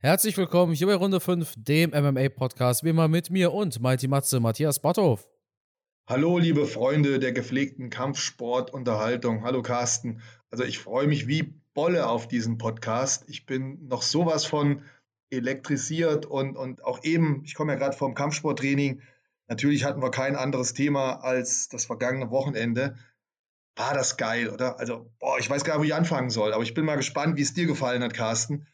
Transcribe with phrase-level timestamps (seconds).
[0.00, 4.38] Herzlich willkommen hier bei Runde 5, dem MMA-Podcast, wie immer mit mir und Mighty Matze,
[4.38, 5.28] Matthias Botthoff.
[6.06, 9.42] Hallo, liebe Freunde der gepflegten Kampfsportunterhaltung.
[9.42, 10.22] Hallo, Carsten.
[10.52, 13.24] Also, ich freue mich wie Bolle auf diesen Podcast.
[13.26, 14.84] Ich bin noch sowas von
[15.30, 19.02] elektrisiert und, und auch eben, ich komme ja gerade vom Kampfsporttraining.
[19.48, 22.94] Natürlich hatten wir kein anderes Thema als das vergangene Wochenende.
[23.74, 24.78] War das geil, oder?
[24.78, 27.36] Also, boah, ich weiß gar nicht, wo ich anfangen soll, aber ich bin mal gespannt,
[27.36, 28.68] wie es dir gefallen hat, Carsten.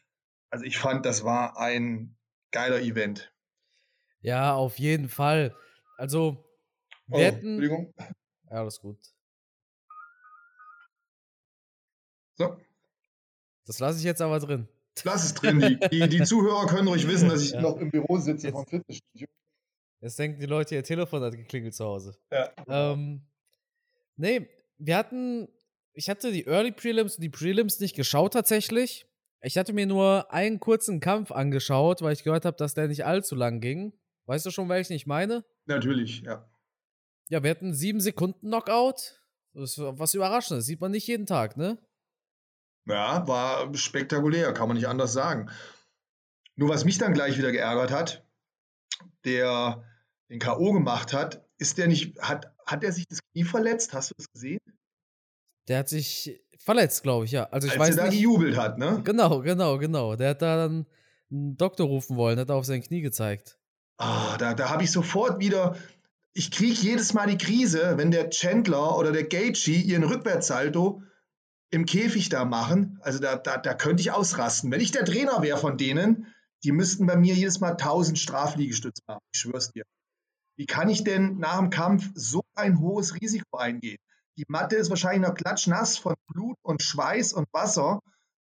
[0.49, 2.17] Also ich fand, das war ein
[2.51, 3.33] geiler Event.
[4.21, 5.55] Ja, auf jeden Fall.
[5.97, 6.45] Also,
[7.07, 7.47] wir Oh, hätten.
[7.59, 7.93] Entschuldigung.
[7.97, 8.97] Ja, alles gut.
[12.37, 12.57] So,
[13.65, 14.67] Das lasse ich jetzt aber drin.
[15.03, 15.59] lass es drin.
[15.59, 17.61] Die, die, die Zuhörer können ruhig wissen, dass ich Ja.
[17.61, 19.27] noch im Büro sitze Jetzt- vom Fitnessstudio.
[20.01, 22.17] Jetzt denken die Leute, ihr Telefon hat geklingelt zu Hause.
[22.31, 22.51] Ja.
[22.67, 23.25] Ähm,
[24.17, 25.47] nee, wir hatten.
[25.93, 29.07] Ich hatte die Early Prelims und die Prelims nicht geschaut tatsächlich.
[29.45, 33.05] Ich hatte mir nur einen kurzen Kampf angeschaut, weil ich gehört habe, dass der nicht
[33.05, 33.93] allzu lang ging.
[34.25, 35.45] Weißt du schon, welchen ich meine?
[35.67, 36.49] Natürlich, ja.
[37.29, 39.21] Ja, wir hatten sieben Sekunden Knockout.
[39.53, 40.65] Das ist was Überraschendes.
[40.65, 41.77] Sieht man nicht jeden Tag, ne?
[42.87, 45.51] Ja, war spektakulär, kann man nicht anders sagen.
[46.55, 48.27] Nur was mich dann gleich wieder geärgert hat,
[49.25, 49.83] der
[50.29, 50.73] den K.O.
[50.73, 53.93] gemacht hat, ist der nicht, hat, hat er sich das Knie verletzt?
[53.93, 54.59] Hast du das gesehen?
[55.67, 57.43] Der hat sich verletzt, glaube ich, ja.
[57.51, 58.19] Also ich Als weiß er da nicht.
[58.19, 59.01] gejubelt hat, ne?
[59.03, 60.15] Genau, genau, genau.
[60.15, 60.85] Der hat da dann
[61.31, 63.57] einen Doktor rufen wollen, hat auf sein Knie gezeigt.
[63.97, 65.77] Ah, da, da habe ich sofort wieder,
[66.33, 71.01] ich kriege jedes Mal die Krise, wenn der Chandler oder der Gaethje ihren Rückwärtssalto
[71.69, 72.99] im Käfig da machen.
[73.01, 74.71] Also da, da, da könnte ich ausrasten.
[74.71, 76.27] Wenn ich der Trainer wäre von denen,
[76.63, 79.21] die müssten bei mir jedes Mal 1000 Strafliegestütze machen.
[79.33, 79.83] Ich schwör's dir.
[80.57, 83.97] Wie kann ich denn nach dem Kampf so ein hohes Risiko eingehen?
[84.37, 88.01] Die Matte ist wahrscheinlich noch klatschnass von Blut und Schweiß und Wasser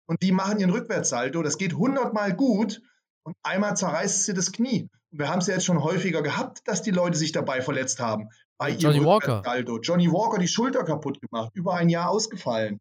[0.07, 1.43] und die machen ihren Rückwärtssalto.
[1.43, 2.81] Das geht hundertmal gut
[3.23, 4.89] und einmal zerreißt sie das Knie.
[5.11, 7.99] Und wir haben es ja jetzt schon häufiger gehabt, dass die Leute sich dabei verletzt
[7.99, 8.29] haben.
[8.57, 9.37] Bei Johnny ihrem Walker.
[9.37, 9.79] Rückwärtssalto.
[9.81, 12.79] Johnny Walker die Schulter kaputt gemacht, über ein Jahr ausgefallen.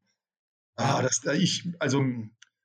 [0.76, 2.02] Ah, das, ich, also,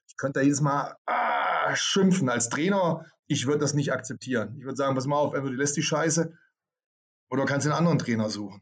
[0.07, 3.05] ich könnte da jedes Mal ah, schimpfen als Trainer.
[3.27, 4.55] Ich würde das nicht akzeptieren.
[4.57, 6.33] Ich würde sagen, pass mal auf, entweder du lässt die Scheiße
[7.29, 8.61] oder du kannst einen anderen Trainer suchen.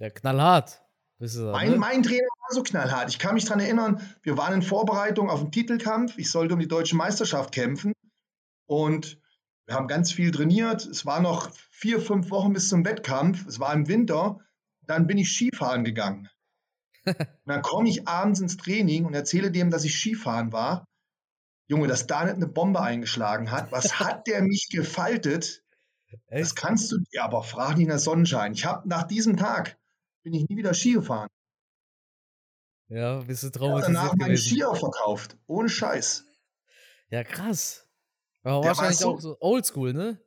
[0.00, 0.82] Der knallhart.
[1.18, 1.76] Wisst ihr das, Mein, ne?
[1.76, 3.10] mein Trainer war so knallhart.
[3.10, 6.16] Ich kann mich daran erinnern, wir waren in Vorbereitung auf einen Titelkampf.
[6.16, 7.92] Ich sollte um die deutsche Meisterschaft kämpfen.
[8.66, 9.20] Und
[9.66, 10.86] wir haben ganz viel trainiert.
[10.86, 13.46] Es waren noch vier, fünf Wochen bis zum Wettkampf.
[13.46, 14.38] Es war im Winter.
[14.86, 16.30] Dann bin ich Skifahren gegangen.
[17.04, 20.86] Und dann komme ich abends ins Training und erzähle dem, dass ich Skifahren war.
[21.68, 23.70] Junge, dass da nicht eine Bombe eingeschlagen hat.
[23.70, 25.62] Was hat der mich gefaltet?
[26.28, 26.56] Das Echt?
[26.56, 28.54] kannst du, ja, aber frag nicht nach Sonnenschein.
[28.54, 29.79] Ich habe nach diesem Tag
[30.22, 31.28] bin ich nie wieder Ski gefahren.
[32.88, 34.48] Ja, bist du habe traumatisiert danach meine gewesen.
[34.48, 35.36] Skier verkauft.
[35.46, 36.24] Ohne Scheiß.
[37.10, 37.86] Ja, krass.
[38.42, 40.20] Aber Der wahrscheinlich so- auch so oldschool, ne?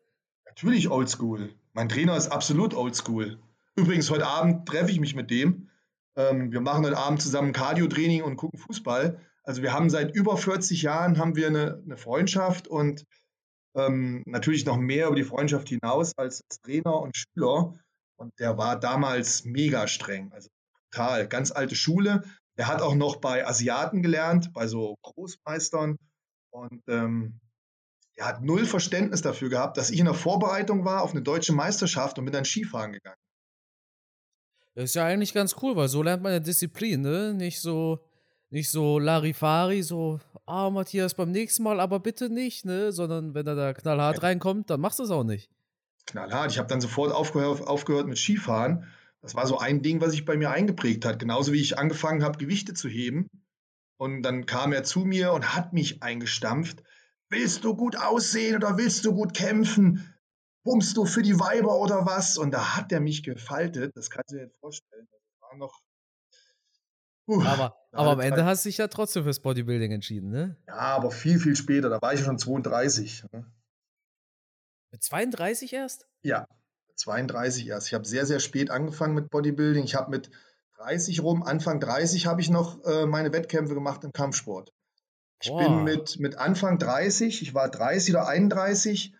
[0.46, 1.54] Natürlich oldschool.
[1.74, 3.42] Mein Trainer ist absolut oldschool.
[3.76, 5.70] Übrigens, heute Abend treffe ich mich mit dem.
[6.16, 9.20] Ähm, wir machen heute Abend zusammen Cardio-Training und gucken Fußball.
[9.44, 13.04] Also wir haben seit über 40 Jahren haben wir eine, eine Freundschaft und
[13.76, 17.80] ähm, natürlich noch mehr über die Freundschaft hinaus als Trainer und Schüler.
[18.24, 20.50] Und der war damals mega streng, also
[20.92, 22.24] total, ganz alte Schule.
[22.56, 25.98] Er hat auch noch bei Asiaten gelernt, bei so Großmeistern.
[26.52, 27.42] Und ähm,
[28.16, 31.52] er hat null Verständnis dafür gehabt, dass ich in der Vorbereitung war auf eine deutsche
[31.52, 33.18] Meisterschaft und bin dann Skifahren gegangen.
[34.76, 37.34] Das ist ja eigentlich ganz cool, weil so lernt man ja Disziplin, ne?
[37.34, 38.00] Nicht so,
[38.50, 42.94] nicht so Larifari, so, ah, Matthias, beim nächsten Mal aber bitte nicht, ne?
[42.94, 45.50] Sondern wenn er da knallhart reinkommt, dann machst du es auch nicht.
[46.06, 46.52] Knallhart.
[46.52, 48.88] Ich habe dann sofort aufgehört, aufgehört mit Skifahren.
[49.22, 51.20] Das war so ein Ding, was sich bei mir eingeprägt hat.
[51.20, 53.28] Genauso wie ich angefangen habe, Gewichte zu heben.
[53.98, 56.84] Und dann kam er zu mir und hat mich eingestampft.
[57.30, 60.14] Willst du gut aussehen oder willst du gut kämpfen?
[60.64, 62.38] Pumpst du für die Weiber oder was?
[62.38, 63.96] Und da hat er mich gefaltet.
[63.96, 65.08] Das kannst du dir nicht vorstellen.
[65.12, 65.82] Das war noch.
[67.26, 70.58] Puh, Aber, aber am Ende hast du dich ja trotzdem fürs Bodybuilding entschieden, ne?
[70.68, 71.90] Ja, aber viel, viel später.
[71.90, 73.26] Da war ich schon 32.
[73.32, 73.46] ne?
[74.94, 76.08] Mit 32 erst?
[76.22, 76.48] Ja,
[76.98, 77.88] 32 erst.
[77.88, 79.84] Ich habe sehr, sehr spät angefangen mit Bodybuilding.
[79.86, 80.30] Ich habe mit
[80.78, 84.72] 30 rum, Anfang 30 habe ich noch äh, meine Wettkämpfe gemacht im Kampfsport.
[85.42, 85.64] Ich Boah.
[85.64, 89.16] bin mit, mit Anfang 30, ich war 30 oder 31,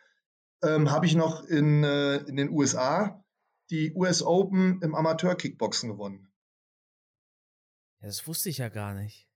[0.62, 3.24] ähm, habe ich noch in, äh, in den USA
[3.72, 6.32] die US Open im Amateur-Kickboxen gewonnen.
[8.00, 9.28] Ja, das wusste ich ja gar nicht.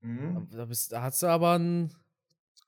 [0.00, 0.48] Mhm.
[0.50, 1.94] Da, bist, da hast du aber einen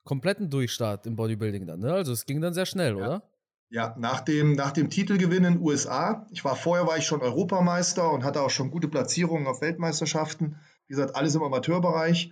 [0.07, 1.93] kompletten Durchstart im Bodybuilding dann, ne?
[1.93, 3.05] Also es ging dann sehr schnell, Ja.
[3.05, 3.23] oder?
[3.69, 7.21] Ja, nach dem, nach dem Titelgewinn in den USA, ich war vorher war ich schon
[7.21, 10.55] Europameister und hatte auch schon gute Platzierungen auf Weltmeisterschaften.
[10.87, 12.31] Wie gesagt, alles im Amateurbereich.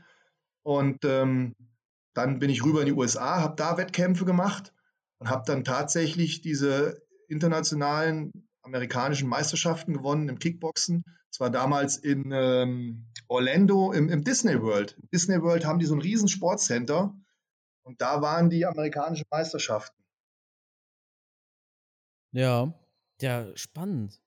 [0.64, 1.54] Und ähm,
[2.14, 4.72] Dann bin ich rüber in die USA, habe da Wettkämpfe gemacht
[5.20, 8.32] und habe dann tatsächlich diese internationalen
[8.62, 11.04] amerikanischen Meisterschaften gewonnen im Kickboxen.
[11.30, 14.96] Das war damals in ähm, Orlando im, im, Disney World.
[15.02, 17.14] Im Disney World haben die so ein riesen Sportcenter
[17.86, 20.04] und da waren die amerikanischen Meisterschaften.
[22.32, 22.74] Ja,
[23.22, 24.20] ja, spannend.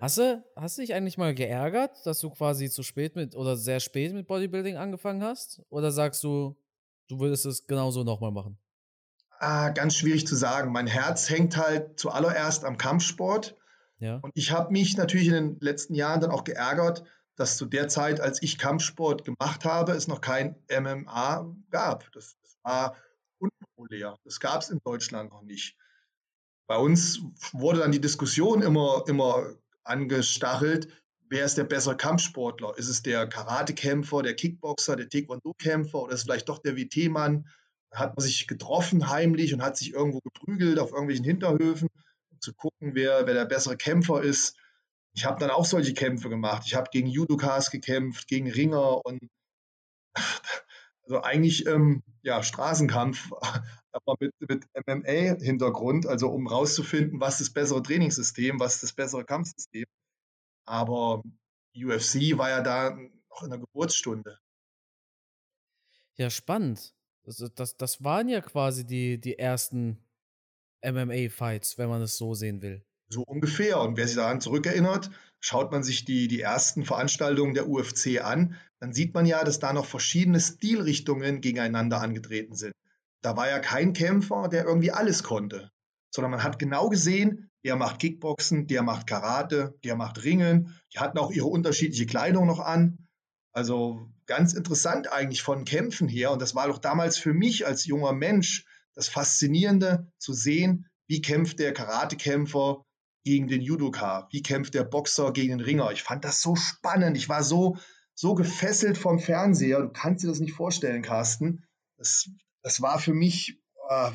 [0.00, 3.56] Hast du, hast du dich eigentlich mal geärgert, dass du quasi zu spät mit oder
[3.56, 5.62] sehr spät mit Bodybuilding angefangen hast?
[5.68, 6.56] Oder sagst du,
[7.08, 8.58] du würdest es genauso nochmal machen?
[9.38, 10.72] Ah, ganz schwierig zu sagen.
[10.72, 13.56] Mein Herz hängt halt zuallererst am Kampfsport.
[13.98, 14.18] Ja.
[14.22, 17.04] Und ich habe mich natürlich in den letzten Jahren dann auch geärgert,
[17.36, 22.10] dass zu der Zeit, als ich Kampfsport gemacht habe, es noch kein MMA gab.
[22.12, 22.96] Das, war
[23.38, 24.16] unpopulär.
[24.24, 25.76] Das gab es in Deutschland noch nicht.
[26.66, 27.20] Bei uns
[27.52, 29.54] wurde dann die Diskussion immer, immer
[29.84, 30.88] angestachelt,
[31.28, 32.76] wer ist der bessere Kampfsportler?
[32.76, 37.48] Ist es der Karatekämpfer, der Kickboxer, der Taekwondo-Kämpfer oder ist es vielleicht doch der WT-Mann?
[37.90, 41.88] Hat man sich getroffen heimlich und hat sich irgendwo geprügelt auf irgendwelchen Hinterhöfen,
[42.30, 44.56] um zu gucken, wer, wer der bessere Kämpfer ist.
[45.14, 46.64] Ich habe dann auch solche Kämpfe gemacht.
[46.66, 49.20] Ich habe gegen Judokas gekämpft, gegen Ringer und
[51.04, 53.30] also eigentlich ähm, ja, Straßenkampf,
[53.92, 59.84] aber mit, mit MMA-Hintergrund, also um rauszufinden, was das bessere Trainingssystem, was das bessere Kampfsystem.
[60.64, 61.22] Aber
[61.74, 62.96] UFC war ja da
[63.30, 64.38] noch in der Geburtsstunde.
[66.16, 66.94] Ja, spannend.
[67.24, 69.98] Das, das, das waren ja quasi die, die ersten
[70.84, 72.84] MMA-Fights, wenn man es so sehen will.
[73.12, 73.78] So ungefähr.
[73.78, 78.56] Und wer sich daran zurückerinnert, schaut man sich die, die ersten Veranstaltungen der UFC an,
[78.80, 82.72] dann sieht man ja, dass da noch verschiedene Stilrichtungen gegeneinander angetreten sind.
[83.20, 85.70] Da war ja kein Kämpfer, der irgendwie alles konnte,
[86.10, 90.74] sondern man hat genau gesehen, der macht Kickboxen, der macht Karate, der macht Ringen.
[90.94, 93.06] Die hatten auch ihre unterschiedliche Kleidung noch an.
[93.52, 96.32] Also ganz interessant eigentlich von Kämpfen her.
[96.32, 101.20] Und das war doch damals für mich als junger Mensch das Faszinierende zu sehen, wie
[101.20, 102.82] kämpft der Karatekämpfer
[103.24, 105.92] gegen den Judoka, wie kämpft der Boxer gegen den Ringer.
[105.92, 107.16] Ich fand das so spannend.
[107.16, 107.76] Ich war so,
[108.14, 109.80] so gefesselt vom Fernseher.
[109.80, 111.64] Du kannst dir das nicht vorstellen, Carsten.
[111.96, 112.28] Das,
[112.62, 114.10] das war für mich, äh,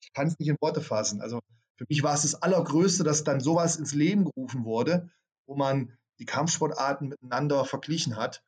[0.00, 1.20] ich kann es nicht in Worte fassen.
[1.20, 1.40] Also
[1.76, 5.10] für mich war es das Allergrößte, dass dann sowas ins Leben gerufen wurde,
[5.46, 8.42] wo man die Kampfsportarten miteinander verglichen hat.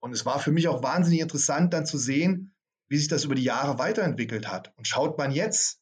[0.00, 2.54] Und es war für mich auch wahnsinnig interessant, dann zu sehen,
[2.88, 4.72] wie sich das über die Jahre weiterentwickelt hat.
[4.76, 5.81] Und schaut man jetzt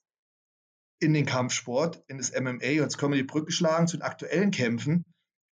[1.01, 4.03] in den Kampfsport, in das MMA, und jetzt können wir die Brücke schlagen zu den
[4.03, 5.05] aktuellen Kämpfen,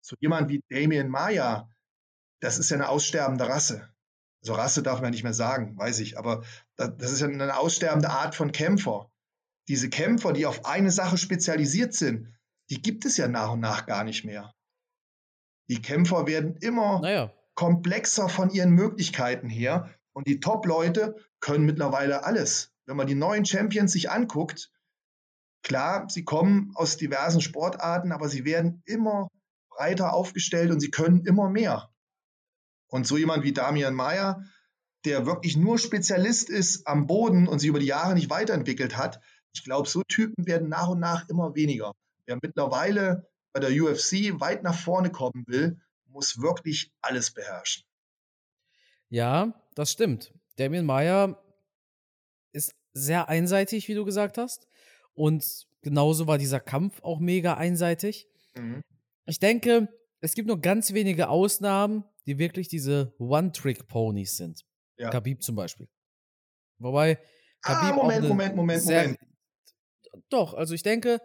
[0.01, 1.69] zu jemand wie Damien Maya,
[2.41, 3.89] das ist ja eine aussterbende Rasse.
[4.43, 6.43] Also Rasse darf man nicht mehr sagen, weiß ich, aber
[6.77, 9.11] das ist ja eine aussterbende Art von Kämpfer.
[9.69, 12.35] Diese Kämpfer, die auf eine Sache spezialisiert sind,
[12.69, 14.53] die gibt es ja nach und nach gar nicht mehr.
[15.69, 17.33] Die Kämpfer werden immer naja.
[17.55, 22.73] komplexer von ihren Möglichkeiten her und die Top-Leute können mittlerweile alles.
[22.87, 24.73] Wenn man die neuen Champions sich anguckt,
[25.63, 29.29] klar, sie kommen aus diversen Sportarten, aber sie werden immer
[29.71, 31.91] breiter aufgestellt und sie können immer mehr.
[32.89, 34.45] Und so jemand wie Damian Mayer,
[35.05, 39.21] der wirklich nur Spezialist ist am Boden und sich über die Jahre nicht weiterentwickelt hat,
[39.55, 41.93] ich glaube, so Typen werden nach und nach immer weniger.
[42.27, 47.85] Wer mittlerweile bei der UFC weit nach vorne kommen will, muss wirklich alles beherrschen.
[49.09, 50.33] Ja, das stimmt.
[50.57, 51.43] Damien Mayer
[52.53, 54.67] ist sehr einseitig, wie du gesagt hast.
[55.15, 58.29] Und genauso war dieser Kampf auch mega einseitig.
[58.55, 58.83] Mhm.
[59.27, 59.89] Ich denke,
[60.21, 64.65] es gibt nur ganz wenige Ausnahmen, die wirklich diese One-Trick-Ponys sind.
[64.97, 65.11] Ja.
[65.11, 65.89] Khabib zum Beispiel.
[66.79, 67.19] Wobei
[67.63, 69.19] ah, Khabib ah, Moment, Moment, Moment, Moment.
[70.29, 71.21] Doch, also ich denke,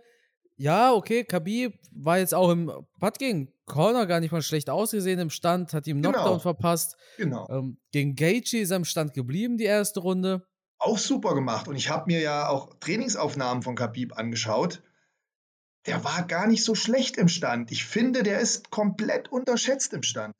[0.56, 5.20] ja, okay, Khabib war jetzt auch im Putt gegen Corner gar nicht mal schlecht ausgesehen
[5.20, 6.40] im Stand, hat ihm Knockdown genau.
[6.40, 6.96] verpasst.
[7.18, 7.48] Genau.
[7.50, 10.48] Ähm, gegen Gaethje ist er im Stand geblieben, die erste Runde.
[10.88, 11.68] Auch super gemacht.
[11.68, 14.82] Und ich habe mir ja auch Trainingsaufnahmen von Khabib angeschaut
[15.88, 17.72] der war gar nicht so schlecht im Stand.
[17.72, 20.36] Ich finde, der ist komplett unterschätzt im Stand.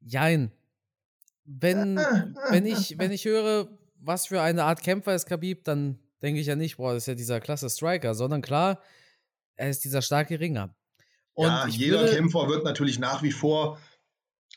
[0.00, 0.52] Jein.
[1.44, 1.96] Wenn,
[2.50, 6.46] wenn, ich, wenn ich höre, was für eine Art Kämpfer ist Khabib, dann denke ich
[6.46, 8.80] ja nicht, boah, das ist ja dieser klasse Striker, sondern klar,
[9.56, 10.74] er ist dieser starke Ringer.
[11.34, 13.78] Und ja, jeder würde, Kämpfer wird natürlich nach wie vor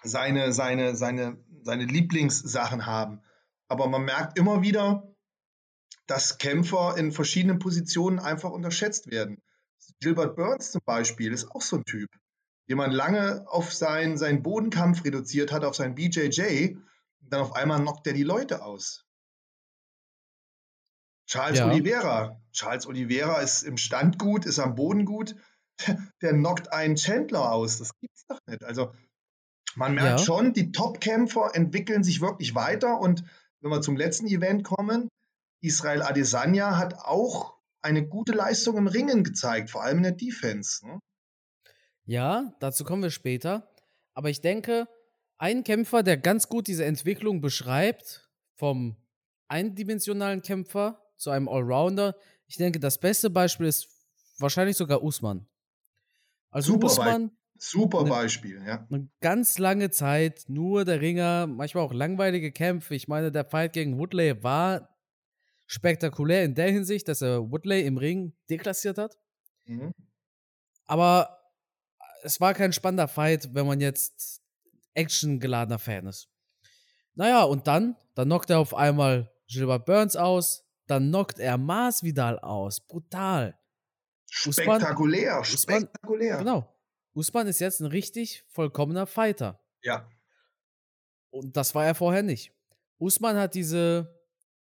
[0.03, 3.21] seine, seine, seine, seine Lieblingssachen haben.
[3.67, 5.15] Aber man merkt immer wieder,
[6.07, 9.41] dass Kämpfer in verschiedenen Positionen einfach unterschätzt werden.
[9.99, 12.09] Gilbert Burns zum Beispiel ist auch so ein Typ,
[12.69, 16.75] den man lange auf seinen, seinen Bodenkampf reduziert hat, auf seinen BJJ,
[17.21, 19.05] und dann auf einmal knockt er die Leute aus.
[21.27, 21.67] Charles ja.
[21.67, 22.39] Oliveira.
[22.51, 25.35] Charles Oliveira ist im Stand gut, ist am Boden gut.
[26.21, 27.79] Der knockt einen Chandler aus.
[27.79, 28.63] Das gibt's doch nicht.
[28.63, 28.93] Also
[29.75, 30.25] man merkt ja.
[30.25, 33.23] schon, die Top-Kämpfer entwickeln sich wirklich weiter und
[33.65, 35.09] wenn wir zum letzten Event kommen,
[35.59, 40.85] Israel Adesanya hat auch eine gute Leistung im Ringen gezeigt, vor allem in der Defense.
[40.85, 40.99] Ne?
[42.05, 43.73] Ja, dazu kommen wir später.
[44.13, 44.87] Aber ich denke,
[45.39, 48.97] ein Kämpfer, der ganz gut diese Entwicklung beschreibt, vom
[49.47, 53.87] eindimensionalen Kämpfer zu einem Allrounder, ich denke, das beste Beispiel ist
[54.37, 55.47] wahrscheinlich sogar Usman.
[56.51, 57.31] Also Super Usman.
[57.57, 58.85] Super eine, Beispiel, ja.
[58.89, 62.95] Eine ganz lange Zeit, nur der Ringer, manchmal auch langweilige Kämpfe.
[62.95, 64.89] Ich meine, der Fight gegen Woodley war
[65.65, 69.17] spektakulär in der Hinsicht, dass er Woodley im Ring deklassiert hat.
[69.65, 69.93] Mhm.
[70.85, 71.39] Aber
[72.23, 74.41] es war kein spannender Fight, wenn man jetzt
[74.93, 76.29] actiongeladener Fan ist.
[77.13, 82.39] Naja, und dann, dann knockt er auf einmal Gilbert Burns aus, dann knockt er Masvidal
[82.39, 82.81] aus.
[82.81, 83.57] Brutal.
[84.29, 86.37] Spektakulär, Usman, spektakulär.
[86.39, 86.74] genau.
[87.15, 89.63] Usman ist jetzt ein richtig vollkommener Fighter.
[89.81, 90.09] Ja.
[91.29, 92.51] Und das war er vorher nicht.
[92.97, 94.21] Usman hat diese,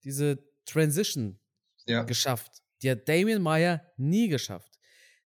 [0.04, 1.38] diese Transition
[1.86, 2.04] ja.
[2.04, 2.64] geschafft.
[2.82, 4.80] Die hat Damien Meyer nie geschafft.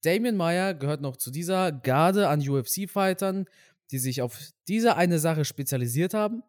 [0.04, 3.46] Damien Meyer gehört noch zu dieser Garde an UFC-Fightern,
[3.92, 6.42] die sich auf diese eine Sache spezialisiert haben.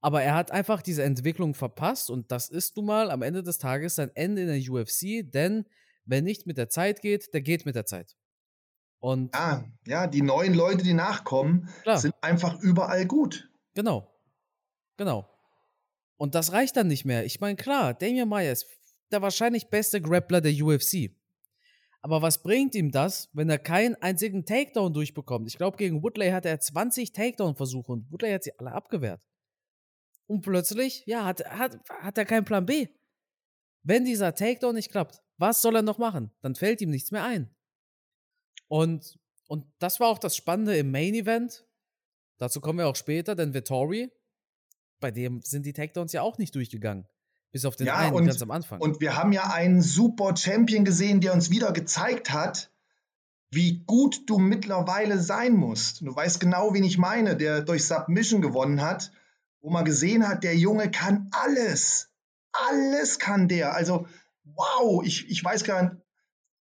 [0.00, 3.58] Aber er hat einfach diese Entwicklung verpasst und das ist nun mal am Ende des
[3.58, 5.64] Tages sein Ende in der UFC, denn
[6.04, 8.16] wer nicht mit der Zeit geht, der geht mit der Zeit.
[9.00, 11.98] Und ja, ja, die neuen Leute, die nachkommen, klar.
[11.98, 13.48] sind einfach überall gut.
[13.74, 14.12] Genau.
[14.96, 15.28] Genau.
[16.16, 17.24] Und das reicht dann nicht mehr.
[17.24, 18.66] Ich meine, klar, Damian Maia ist
[19.12, 21.10] der wahrscheinlich beste Grappler der UFC.
[22.00, 25.48] Aber was bringt ihm das, wenn er keinen einzigen Takedown durchbekommt?
[25.48, 29.20] Ich glaube, gegen Woodley hatte er 20 Takedown-Versuche und Woodley hat sie alle abgewehrt.
[30.26, 32.88] Und plötzlich, ja, hat, hat, hat er keinen Plan B.
[33.82, 36.30] Wenn dieser Takedown nicht klappt, was soll er noch machen?
[36.42, 37.54] Dann fällt ihm nichts mehr ein.
[38.68, 41.66] Und, und das war auch das Spannende im Main Event.
[42.36, 44.10] Dazu kommen wir auch später, denn Vittori,
[45.00, 47.06] bei dem sind die Takedowns ja auch nicht durchgegangen.
[47.50, 48.80] Bis auf den ja, einen und, ganz am Anfang.
[48.80, 52.70] Und wir haben ja einen super Champion gesehen, der uns wieder gezeigt hat,
[53.50, 56.02] wie gut du mittlerweile sein musst.
[56.02, 59.10] Du weißt genau, wen ich meine, der durch Submission gewonnen hat,
[59.60, 62.10] wo man gesehen hat, der Junge kann alles.
[62.52, 63.74] Alles kann der.
[63.74, 64.06] Also,
[64.44, 66.02] wow, ich, ich weiß gar nicht,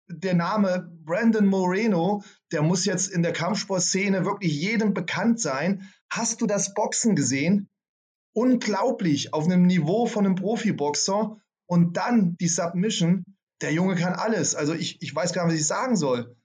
[0.08, 5.90] der Name Brandon Moreno, der muss jetzt in der Kampfsportszene wirklich jedem bekannt sein.
[6.10, 7.70] Hast du das Boxen gesehen?
[8.38, 13.24] unglaublich auf einem Niveau von einem Profiboxer und dann die Submission.
[13.62, 14.54] Der Junge kann alles.
[14.54, 16.36] Also ich, ich weiß gar nicht, was ich sagen soll.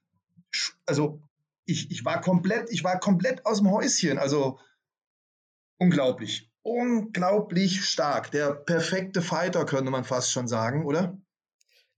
[0.86, 1.20] Also
[1.66, 4.16] ich, ich war komplett, ich war komplett aus dem Häuschen.
[4.16, 4.58] Also
[5.76, 6.50] unglaublich.
[6.62, 8.30] Unglaublich stark.
[8.30, 11.18] Der perfekte Fighter, könnte man fast schon sagen, oder?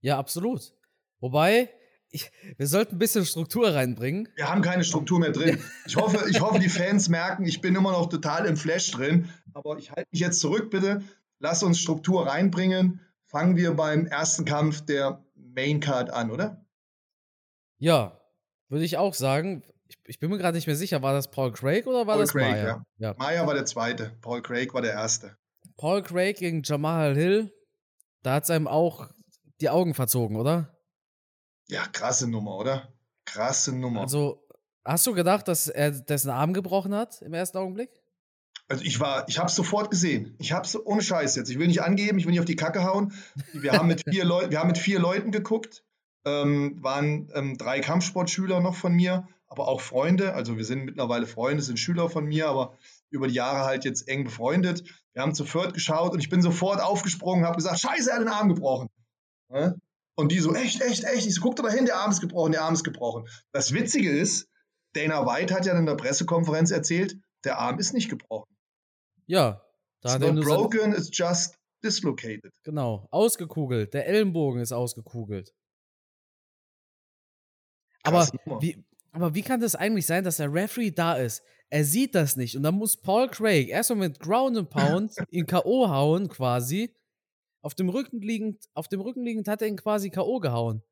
[0.01, 0.75] Ja, absolut.
[1.19, 1.69] Wobei,
[2.09, 4.29] ich, wir sollten ein bisschen Struktur reinbringen.
[4.35, 5.61] Wir haben keine Struktur mehr drin.
[5.85, 9.29] Ich hoffe, ich hoffe, die Fans merken, ich bin immer noch total im Flash drin.
[9.53, 11.03] Aber ich halte mich jetzt zurück, bitte.
[11.39, 13.01] Lass uns Struktur reinbringen.
[13.25, 16.65] Fangen wir beim ersten Kampf der Main Card an, oder?
[17.77, 18.21] Ja,
[18.69, 19.63] würde ich auch sagen.
[19.87, 22.21] Ich, ich bin mir gerade nicht mehr sicher, war das Paul Craig oder war Paul
[22.21, 22.65] das Craig, Maya?
[22.65, 22.85] Ja.
[22.97, 23.15] ja.
[23.17, 25.37] Maya war der zweite, Paul Craig war der erste.
[25.77, 27.53] Paul Craig gegen Jamal Hill,
[28.23, 29.09] da hat es einem auch
[29.61, 30.74] die Augen verzogen, oder?
[31.67, 32.93] Ja, krasse Nummer, oder?
[33.25, 34.01] Krasse Nummer.
[34.01, 34.45] Also,
[34.83, 37.89] hast du gedacht, dass er dessen Arm gebrochen hat im ersten Augenblick?
[38.67, 40.35] Also ich war, ich habe es sofort gesehen.
[40.39, 41.49] Ich habe es ohne Scheiß jetzt.
[41.49, 43.13] Ich will nicht angeben, ich will nicht auf die Kacke hauen.
[43.53, 45.83] Wir haben mit vier Leuten, wir haben mit vier Leuten geguckt.
[46.25, 50.33] Ähm, waren ähm, drei Kampfsportschüler noch von mir, aber auch Freunde.
[50.33, 52.75] Also wir sind mittlerweile Freunde, sind Schüler von mir, aber
[53.11, 54.83] über die Jahre halt jetzt eng befreundet.
[55.13, 58.21] Wir haben zu viert geschaut und ich bin sofort aufgesprungen, habe gesagt, Scheiße, er hat
[58.23, 58.89] den Arm gebrochen.
[59.53, 59.75] Ja?
[60.15, 61.27] Und die so, echt, echt, echt.
[61.27, 63.27] Ich so, guck da hin, der Arm ist gebrochen, der Arm ist gebrochen.
[63.51, 64.49] Das Witzige ist,
[64.93, 68.55] Dana White hat ja in der Pressekonferenz erzählt, der Arm ist nicht gebrochen.
[69.27, 69.61] Ja.
[70.01, 72.51] Da it's not broken, it's just dislocated.
[72.63, 73.93] Genau, ausgekugelt.
[73.93, 75.53] Der Ellenbogen ist ausgekugelt.
[78.03, 78.27] Aber
[78.59, 81.43] wie, aber wie kann das eigentlich sein, dass der Referee da ist?
[81.69, 85.47] Er sieht das nicht und dann muss Paul Craig erstmal mit Ground and Pound ihn
[85.47, 85.89] K.O.
[85.89, 86.93] hauen, quasi.
[87.65, 90.39] Auf dem Rücken liegend, auf dem Rücken liegend hat er ihn quasi K.O.
[90.39, 90.83] gehauen.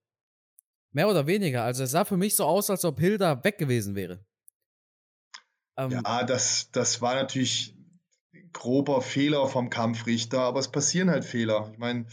[0.91, 1.63] Mehr oder weniger.
[1.63, 4.25] Also es sah für mich so aus, als ob Hilda weg gewesen wäre.
[5.77, 7.75] Ähm, ja, das, das war natürlich
[8.53, 11.69] grober Fehler vom Kampfrichter, aber es passieren halt Fehler.
[11.73, 12.07] Ich meine,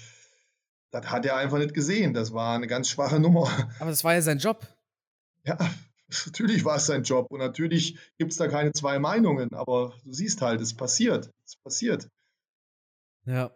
[0.90, 2.12] das hat er einfach nicht gesehen.
[2.12, 3.48] Das war eine ganz schwache Nummer.
[3.78, 4.66] Aber das war ja sein Job.
[5.42, 5.56] Ja,
[6.26, 10.12] natürlich war es sein Job und natürlich gibt es da keine zwei Meinungen, aber du
[10.12, 11.30] siehst halt, es passiert.
[11.46, 12.10] Es passiert.
[13.24, 13.50] Ja.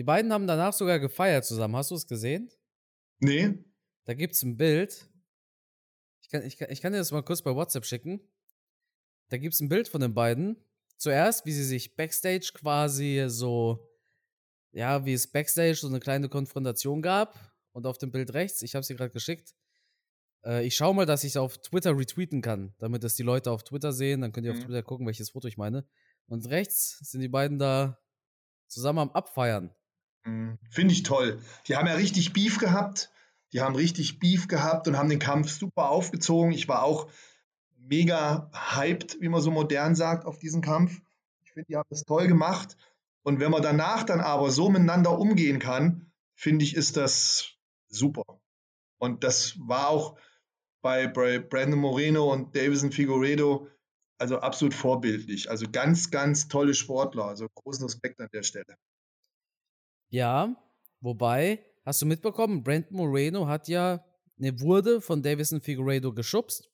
[0.00, 1.76] Die beiden haben danach sogar gefeiert zusammen.
[1.76, 2.50] Hast du es gesehen?
[3.18, 3.62] Nee.
[4.06, 5.10] Da gibt es ein Bild.
[6.22, 8.18] Ich kann, ich, kann, ich kann dir das mal kurz bei WhatsApp schicken.
[9.28, 10.56] Da gibt es ein Bild von den beiden
[10.96, 13.90] zuerst, wie sie sich backstage quasi so,
[14.72, 17.38] ja, wie es backstage so eine kleine Konfrontation gab.
[17.72, 19.54] Und auf dem Bild rechts, ich habe sie gerade geschickt.
[20.46, 23.50] Äh, ich schaue mal, dass ich es auf Twitter retweeten kann, damit es die Leute
[23.50, 24.22] auf Twitter sehen.
[24.22, 24.60] Dann könnt ihr mhm.
[24.60, 25.86] auf Twitter gucken, welches Foto ich meine.
[26.26, 27.98] Und rechts sind die beiden da
[28.66, 29.74] zusammen am Abfeiern.
[30.24, 30.58] Mhm.
[30.70, 31.40] Finde ich toll.
[31.66, 33.10] Die haben ja richtig Beef gehabt.
[33.52, 36.52] Die haben richtig Beef gehabt und haben den Kampf super aufgezogen.
[36.52, 37.10] Ich war auch
[37.76, 41.00] mega hyped, wie man so modern sagt, auf diesen Kampf.
[41.44, 42.76] Ich finde, die haben das toll gemacht.
[43.22, 47.54] Und wenn man danach dann aber so miteinander umgehen kann, finde ich, ist das
[47.88, 48.22] super.
[48.98, 50.18] Und das war auch
[50.80, 53.68] bei Brandon Moreno und Davison Figueredo
[54.20, 55.48] also absolut vorbildlich.
[55.48, 57.24] Also ganz, ganz tolle Sportler.
[57.24, 58.76] Also großen Respekt an der Stelle.
[60.10, 60.54] Ja,
[61.00, 64.04] wobei, hast du mitbekommen, Brandon Moreno hat ja,
[64.36, 66.68] ne, wurde von Davison Figueredo geschubst.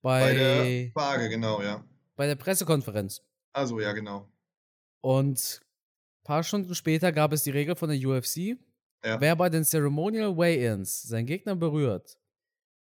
[0.00, 1.84] Bei, bei der Frage, genau, ja.
[2.16, 3.22] Bei der Pressekonferenz.
[3.52, 4.28] Also, ja, genau.
[5.00, 8.58] Und ein paar Stunden später gab es die Regel von der UFC,
[9.04, 9.20] ja.
[9.20, 12.18] wer bei den Ceremonial Weigh-Ins seinen Gegner berührt,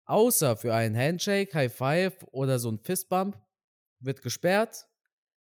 [0.05, 3.39] außer für einen Handshake, High Five oder so ein Fistbump,
[3.99, 4.87] wird gesperrt,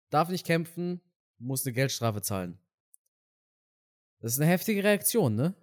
[0.10, 1.02] darf nicht kämpfen,
[1.38, 2.60] muss eine Geldstrafe zahlen.
[4.20, 5.56] Das ist eine heftige Reaktion, ne?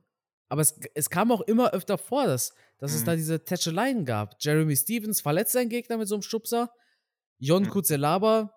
[0.48, 2.96] Aber es, es kam auch immer öfter vor, dass, dass mhm.
[2.98, 4.36] es da diese Tätscheleien gab.
[4.40, 6.72] Jeremy Stevens verletzt seinen Gegner mit so einem Stupser.
[7.38, 7.70] Jon mhm.
[7.70, 8.54] Kuzelaba,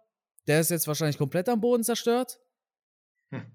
[0.47, 2.39] der ist jetzt wahrscheinlich komplett am Boden zerstört.
[3.31, 3.45] Mhm.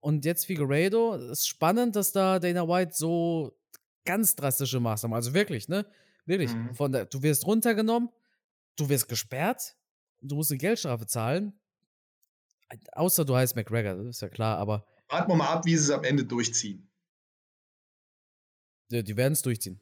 [0.00, 1.14] Und jetzt Figueiredo.
[1.16, 3.58] Es ist spannend, dass da Dana White so
[4.04, 5.84] ganz drastische Maßnahmen, also wirklich, ne?
[6.24, 6.54] Wirklich.
[6.54, 6.74] Mhm.
[6.74, 8.08] Von der, du wirst runtergenommen,
[8.76, 9.76] du wirst gesperrt,
[10.22, 11.58] du musst eine Geldstrafe zahlen.
[12.92, 14.86] Außer du heißt McGregor, das ist ja klar, aber.
[15.08, 16.90] Warten wir mal ab, wie sie es am Ende durchziehen.
[18.90, 19.80] Die, die werden es durchziehen.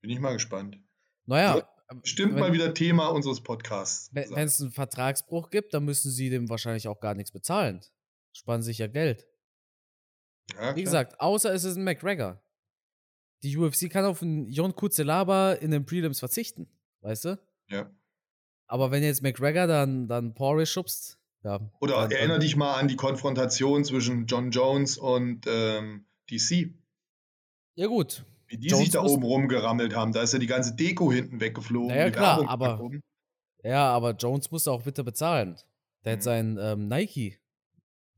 [0.00, 0.78] Bin ich mal gespannt.
[1.26, 1.68] Naja.
[2.02, 4.10] Stimmt mal wieder Thema unseres Podcasts.
[4.12, 7.80] Wenn es einen Vertragsbruch gibt, dann müssen sie dem wahrscheinlich auch gar nichts bezahlen.
[8.32, 9.26] Sparen sich ja Geld.
[10.54, 12.42] Ja, Wie gesagt, außer es ist ein McGregor.
[13.42, 16.68] Die UFC kann auf einen Jon Kuzelaba in den Prelims verzichten,
[17.02, 17.38] weißt du?
[17.68, 17.90] Ja.
[18.66, 21.60] Aber wenn jetzt McGregor dann, dann Porrish schubst, ja.
[21.80, 26.74] Oder dann, erinnere dich mal an die Konfrontation zwischen John Jones und ähm, DC.
[27.76, 28.24] Ja, gut.
[28.48, 30.12] Wie die Jones sich da oben rumgerammelt haben.
[30.12, 31.96] Da ist ja die ganze Deko hinten weggeflogen.
[31.96, 32.90] Ja, klar, aber.
[33.62, 35.56] Ja, aber Jones musste auch bitte bezahlen.
[36.04, 36.16] Der mhm.
[36.16, 37.38] hat seinen ähm, Nike.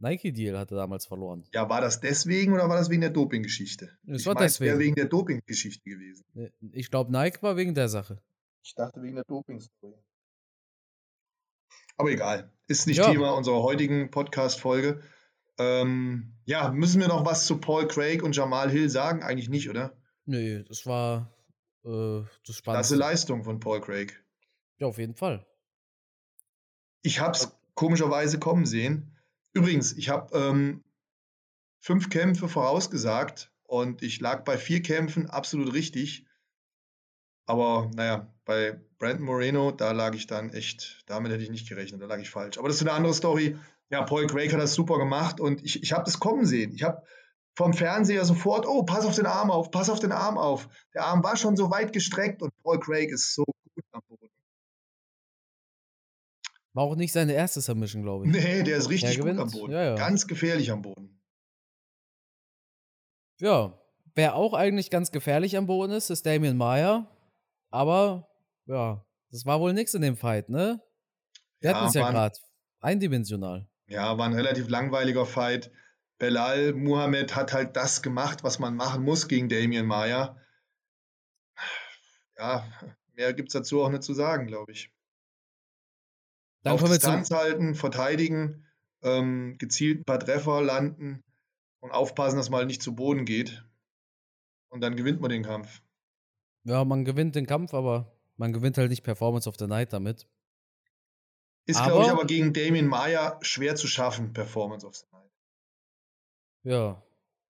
[0.00, 1.44] Nike-Deal hatte damals verloren.
[1.52, 3.90] Ja, war das deswegen oder war das wegen der Doping-Geschichte?
[4.06, 4.70] Es war deswegen.
[4.70, 6.24] wäre wegen der Doping-Geschichte gewesen.
[6.72, 8.22] Ich glaube, Nike war wegen der Sache.
[8.62, 9.98] Ich dachte wegen der Doping-Story.
[11.98, 12.50] Aber egal.
[12.68, 13.10] Ist nicht ja.
[13.10, 15.02] Thema unserer heutigen Podcast-Folge.
[15.58, 19.22] Ähm, ja, müssen wir noch was zu Paul Craig und Jamal Hill sagen?
[19.22, 19.96] Eigentlich nicht, oder?
[20.24, 21.34] Nee, das war
[21.84, 22.62] äh, das Spannendste.
[22.62, 24.22] Klasse Leistung von Paul Craig.
[24.78, 25.44] Ja, auf jeden Fall.
[27.02, 29.16] Ich habe es komischerweise kommen sehen.
[29.52, 30.84] Übrigens, ich habe ähm,
[31.80, 36.26] fünf Kämpfe vorausgesagt und ich lag bei vier Kämpfen absolut richtig.
[37.46, 42.00] Aber naja, bei Brandon Moreno, da lag ich dann echt, damit hätte ich nicht gerechnet,
[42.00, 42.56] da lag ich falsch.
[42.56, 43.58] Aber das ist eine andere Story.
[43.90, 46.72] Ja, Paul Craig hat das super gemacht und ich, ich habe das kommen sehen.
[46.72, 47.02] Ich habe
[47.54, 50.66] vom Fernseher sofort, oh, pass auf den Arm auf, pass auf den Arm auf.
[50.94, 54.30] Der Arm war schon so weit gestreckt und Paul Craig ist so gut am Boden.
[56.72, 58.32] War auch nicht seine erste Submission, glaube ich.
[58.32, 59.72] Nee, der ist richtig gut am Boden.
[59.72, 59.94] Ja, ja.
[59.94, 61.20] Ganz gefährlich am Boden.
[63.40, 63.78] Ja,
[64.14, 67.14] wer auch eigentlich ganz gefährlich am Boden ist, ist Damien Meyer.
[67.70, 68.27] Aber,
[68.68, 70.80] ja, das war wohl nichts in dem Fight, ne?
[71.60, 72.38] Wir ja, hatten es ja gerade.
[72.80, 73.68] Eindimensional.
[73.88, 75.72] Ja, war ein relativ langweiliger Fight.
[76.18, 80.36] Belal Muhammad hat halt das gemacht, was man machen muss gegen Damien Maya.
[82.36, 82.64] Ja,
[83.14, 84.92] mehr gibt es dazu auch nicht zu sagen, glaube ich.
[86.62, 88.66] Dann Auf Distanz halten, verteidigen,
[89.02, 91.24] ähm, gezielt ein paar Treffer landen
[91.80, 93.64] und aufpassen, dass man halt nicht zu Boden geht.
[94.68, 95.82] Und dann gewinnt man den Kampf.
[96.64, 100.26] Ja, man gewinnt den Kampf, aber man gewinnt halt nicht Performance of the Night damit.
[101.66, 105.30] Ist, glaube ich, aber gegen Damien Maya schwer zu schaffen, Performance of the Night.
[106.62, 107.02] Ja.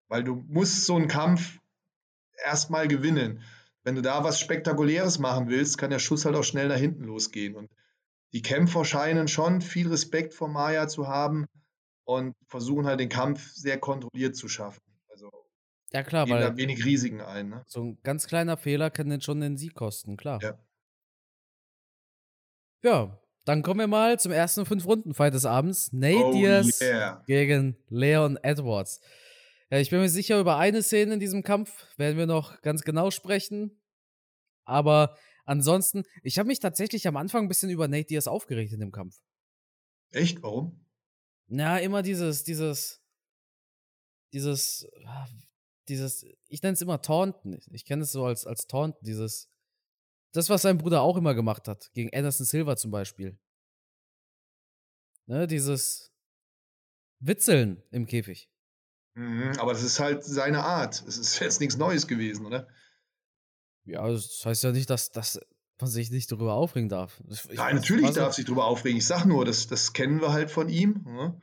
[0.08, 1.60] Weil du musst so einen Kampf
[2.44, 3.42] erstmal gewinnen.
[3.84, 7.04] Wenn du da was Spektakuläres machen willst, kann der Schuss halt auch schnell nach hinten
[7.04, 7.54] losgehen.
[7.54, 7.70] Und
[8.32, 11.46] die Kämpfer scheinen schon viel Respekt vor Maya zu haben
[12.04, 14.82] und versuchen halt den Kampf sehr kontrolliert zu schaffen.
[15.08, 15.30] Also
[15.92, 17.50] ja klar, weil da wenig Risiken ein.
[17.50, 17.64] Ne?
[17.66, 20.42] So ein ganz kleiner Fehler kann den schon den Sieg kosten, klar.
[20.42, 20.58] Ja.
[22.82, 25.92] Ja, dann kommen wir mal zum ersten Fünf-Runden-Fight des Abends.
[25.92, 27.22] Nate oh, Diaz yeah.
[27.26, 29.00] gegen Leon Edwards.
[29.70, 32.82] Ja, ich bin mir sicher, über eine Szene in diesem Kampf werden wir noch ganz
[32.82, 33.80] genau sprechen.
[34.64, 38.80] Aber ansonsten, ich habe mich tatsächlich am Anfang ein bisschen über Nate Diaz aufgeregt in
[38.80, 39.16] dem Kampf.
[40.10, 40.42] Echt?
[40.42, 40.84] Warum?
[41.48, 43.02] Na, immer dieses, dieses,
[44.32, 45.26] dieses, ah,
[45.88, 47.58] dieses, ich nenne es immer Taunten.
[47.72, 49.48] Ich kenne es so als, als Taunten, dieses,
[50.32, 53.38] das, was sein Bruder auch immer gemacht hat, gegen Anderson Silva zum Beispiel.
[55.26, 56.12] Ne, dieses
[57.20, 58.50] Witzeln im Käfig.
[59.14, 61.04] Mhm, aber das ist halt seine Art.
[61.06, 62.68] Es ist jetzt nichts Neues gewesen, oder?
[63.84, 65.40] Ja, das heißt ja nicht, dass, dass
[65.80, 67.20] man sich nicht darüber aufregen darf.
[67.28, 68.98] Ich Nein, natürlich darf sich darüber aufregen.
[68.98, 71.02] Ich sag nur, das, das kennen wir halt von ihm.
[71.04, 71.40] Ne?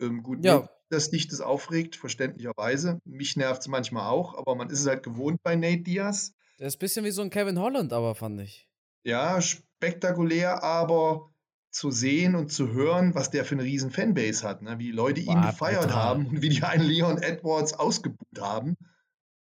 [0.00, 0.68] Ähm, gut, ja.
[0.88, 3.00] dass dich das aufregt, verständlicherweise.
[3.04, 6.34] Mich nervt es manchmal auch, aber man ist es halt gewohnt bei Nate Diaz.
[6.62, 8.70] Der ist ein bisschen wie so ein Kevin Holland, aber fand ich.
[9.02, 11.34] Ja, spektakulär, aber
[11.72, 14.78] zu sehen und zu hören, was der für eine riesen Fanbase hat, ne?
[14.78, 15.96] wie die Leute ihn Boah, gefeiert brutal.
[15.96, 18.76] haben und wie die einen Leon Edwards ausgebucht haben.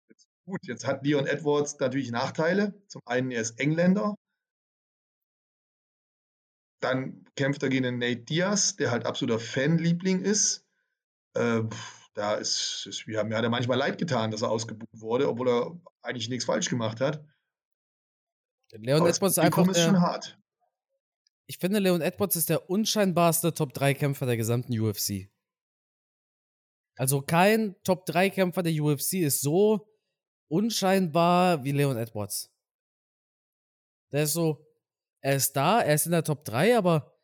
[0.09, 2.73] Jetzt, gut, jetzt hat Leon Edwards natürlich Nachteile.
[2.89, 4.15] Zum einen, er ist Engländer.
[6.81, 10.65] Dann kämpft er gegen Nate Diaz, der halt absoluter Fanliebling ist.
[11.35, 11.65] Äh,
[12.15, 15.81] da ist, ist wir haben, ja manchmal leid getan, dass er ausgebucht wurde, obwohl er
[16.03, 17.25] eigentlich nichts falsch gemacht hat.
[18.73, 19.67] Leon Edwards ist einfach.
[19.69, 20.41] Ist schon hart
[21.51, 25.29] ich finde, Leon Edwards ist der unscheinbarste Top-3-Kämpfer der gesamten UFC.
[26.97, 29.93] Also kein Top-3-Kämpfer der UFC ist so
[30.49, 32.55] unscheinbar wie Leon Edwards.
[34.13, 34.65] Der ist so,
[35.21, 37.19] er ist da, er ist in der Top 3, aber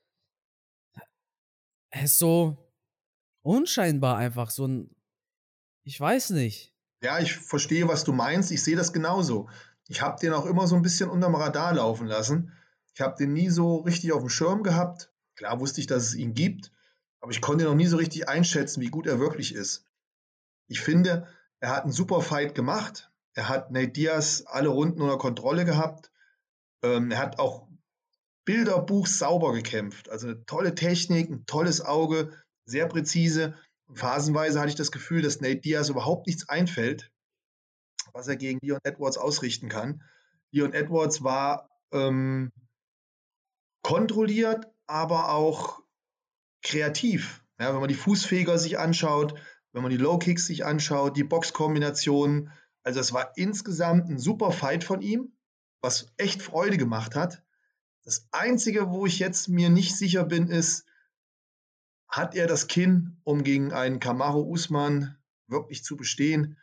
[1.90, 2.65] er ist so
[3.46, 4.90] unscheinbar einfach, so ein,
[5.85, 6.74] ich weiß nicht.
[7.02, 8.50] Ja, ich verstehe, was du meinst.
[8.50, 9.48] Ich sehe das genauso.
[9.87, 12.52] Ich habe den auch immer so ein bisschen unterm Radar laufen lassen.
[12.94, 15.12] Ich habe den nie so richtig auf dem Schirm gehabt.
[15.37, 16.72] Klar wusste ich, dass es ihn gibt,
[17.20, 19.85] aber ich konnte noch nie so richtig einschätzen, wie gut er wirklich ist.
[20.66, 21.28] Ich finde,
[21.61, 23.12] er hat einen super Fight gemacht.
[23.35, 26.11] Er hat Nate Diaz alle Runden unter Kontrolle gehabt.
[26.82, 27.68] Ähm, er hat auch
[28.46, 30.09] Bilderbuch sauber gekämpft.
[30.09, 32.32] Also eine tolle Technik, ein tolles Auge,
[32.66, 33.55] sehr präzise.
[33.94, 37.11] Phasenweise hatte ich das Gefühl, dass Nate Diaz überhaupt nichts einfällt,
[38.12, 40.02] was er gegen Leon Edwards ausrichten kann.
[40.50, 42.52] Leon Edwards war ähm,
[43.83, 45.83] kontrolliert, aber auch
[46.62, 47.44] kreativ.
[47.59, 49.38] Ja, wenn man die Fußfeger sich anschaut,
[49.72, 52.50] wenn man die Low Kicks sich anschaut, die Boxkombinationen.
[52.83, 55.33] Also es war insgesamt ein super Fight von ihm,
[55.81, 57.42] was echt Freude gemacht hat.
[58.05, 60.87] Das Einzige, wo ich jetzt mir nicht sicher bin, ist,
[62.08, 65.16] hat er das Kinn, um gegen einen Kamaro Usman
[65.48, 66.58] wirklich zu bestehen?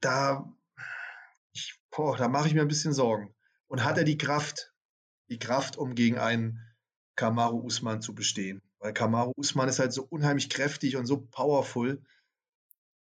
[0.00, 0.52] Da,
[1.96, 3.34] da mache ich mir ein bisschen Sorgen.
[3.68, 4.72] Und hat er die Kraft?
[5.28, 6.60] die Kraft, um gegen einen
[7.16, 8.62] Kamaru Usman zu bestehen.
[8.78, 12.02] Weil Kamaru Usman ist halt so unheimlich kräftig und so powerful.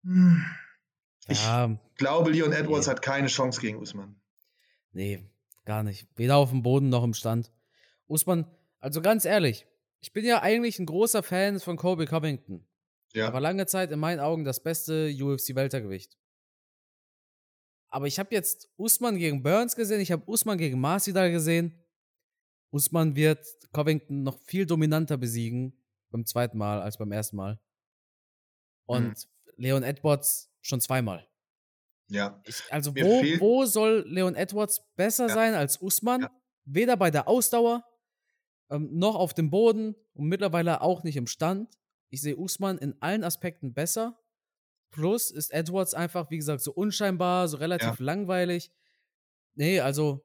[0.04, 0.44] Hm.
[1.28, 2.92] Ich ja, glaube, Leon Edwards nee.
[2.92, 4.20] hat keine Chance gegen Usman.
[4.92, 5.24] Nee,
[5.64, 6.06] gar nicht.
[6.14, 7.50] Weder auf dem Boden noch im Stand.
[8.06, 8.46] Usman,
[8.78, 9.66] also ganz ehrlich,
[10.00, 12.66] ich bin ja eigentlich ein großer Fan von Kobe Covington.
[13.12, 13.28] Ja.
[13.28, 16.16] Aber lange Zeit in meinen Augen das beste UFC-Weltergewicht.
[17.88, 21.82] Aber ich habe jetzt Usman gegen Burns gesehen, ich habe Usman gegen Masvidal gesehen.
[22.70, 27.58] Usman wird Covington noch viel dominanter besiegen beim zweiten Mal als beim ersten Mal.
[28.84, 29.14] Und mhm.
[29.56, 31.26] Leon Edwards schon zweimal.
[32.08, 32.40] Ja.
[32.44, 35.34] Ich, also wo, wo soll Leon Edwards besser ja.
[35.34, 36.22] sein als Usman?
[36.22, 36.30] Ja.
[36.64, 37.84] Weder bei der Ausdauer
[38.70, 41.78] ähm, noch auf dem Boden und mittlerweile auch nicht im Stand.
[42.10, 44.18] Ich sehe Usman in allen Aspekten besser.
[44.90, 48.04] Plus ist Edwards einfach, wie gesagt, so unscheinbar, so relativ ja.
[48.04, 48.72] langweilig.
[49.54, 50.24] Nee, also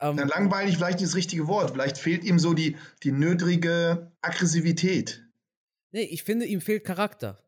[0.00, 1.70] ähm, Na, langweilig vielleicht nicht das richtige Wort.
[1.70, 5.24] Vielleicht fehlt ihm so die, die nötige Aggressivität.
[5.90, 7.42] Nee, ich finde, ihm fehlt Charakter.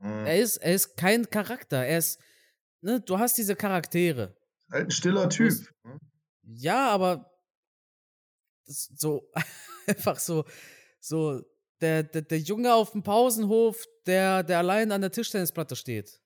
[0.00, 0.26] Hm.
[0.26, 1.84] Er, ist, er ist kein Charakter.
[1.84, 2.20] Er ist,
[2.82, 4.36] ne, du hast diese Charaktere.
[4.70, 5.52] Halt ein stiller Typ.
[5.82, 5.98] Hm?
[6.42, 7.33] ja, aber
[8.66, 9.30] so
[9.86, 10.44] einfach so,
[11.00, 11.42] so
[11.80, 16.20] der, der, der Junge auf dem Pausenhof, der, der allein an der Tischtennisplatte steht.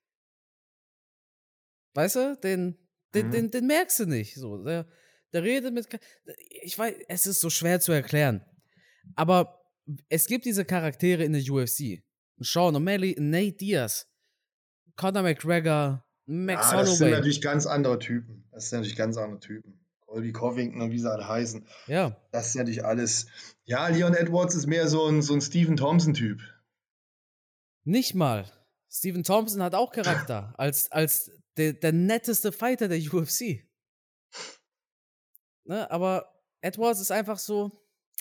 [1.94, 2.78] Weißt du, den,
[3.14, 3.30] den, mhm.
[3.32, 4.36] den, den merkst du nicht.
[4.36, 4.86] So, der,
[5.32, 5.88] der redet mit.
[6.62, 8.44] Ich weiß, es ist so schwer zu erklären.
[9.16, 9.58] Aber
[10.08, 12.02] es gibt diese Charaktere in der UFC.
[12.40, 14.06] Sean O'Malley, Nate Diaz,
[14.96, 16.84] Conor McGregor, Max Holloway.
[16.84, 18.44] Das sind natürlich ganz andere Typen.
[18.52, 19.77] Das sind natürlich ganz andere Typen.
[20.08, 21.66] Colby Covington und wie sie alle heißen.
[21.86, 22.16] Ja.
[22.32, 23.26] Das ist natürlich alles.
[23.64, 26.40] Ja, Leon Edwards ist mehr so ein, so ein Stephen Thompson-Typ.
[27.84, 28.50] Nicht mal.
[28.90, 30.54] Stephen Thompson hat auch Charakter.
[30.58, 33.68] als, als der, der netteste Fighter der UFC.
[35.64, 37.70] Ne, aber Edwards ist einfach so.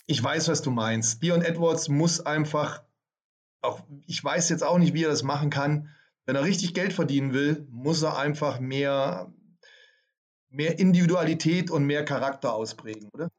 [0.08, 1.24] Ich weiß, was du meinst.
[1.24, 2.84] Leon Edwards muss einfach,
[3.62, 5.90] auch ich weiß jetzt auch nicht, wie er das machen kann.
[6.26, 9.32] Wenn er richtig Geld verdienen will, muss er einfach mehr,
[10.50, 13.30] mehr Individualität und mehr Charakter ausprägen, oder?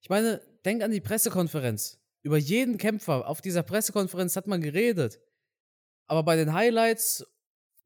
[0.00, 1.98] Ich meine, denk an die Pressekonferenz.
[2.22, 5.20] Über jeden Kämpfer auf dieser Pressekonferenz hat man geredet.
[6.06, 7.24] Aber bei den Highlights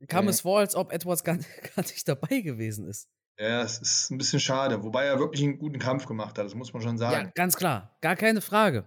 [0.09, 0.31] kam Ja.
[0.31, 1.37] es vor, als ob Edwards gar,
[1.77, 3.09] gar nicht dabei gewesen ist.
[3.38, 6.55] Ja, es ist ein bisschen schade, wobei er wirklich einen guten Kampf gemacht hat, das
[6.55, 7.33] muss man schon Ja, sagen.
[7.35, 7.97] ganz klar.
[8.03, 8.87] Gar keine Frage.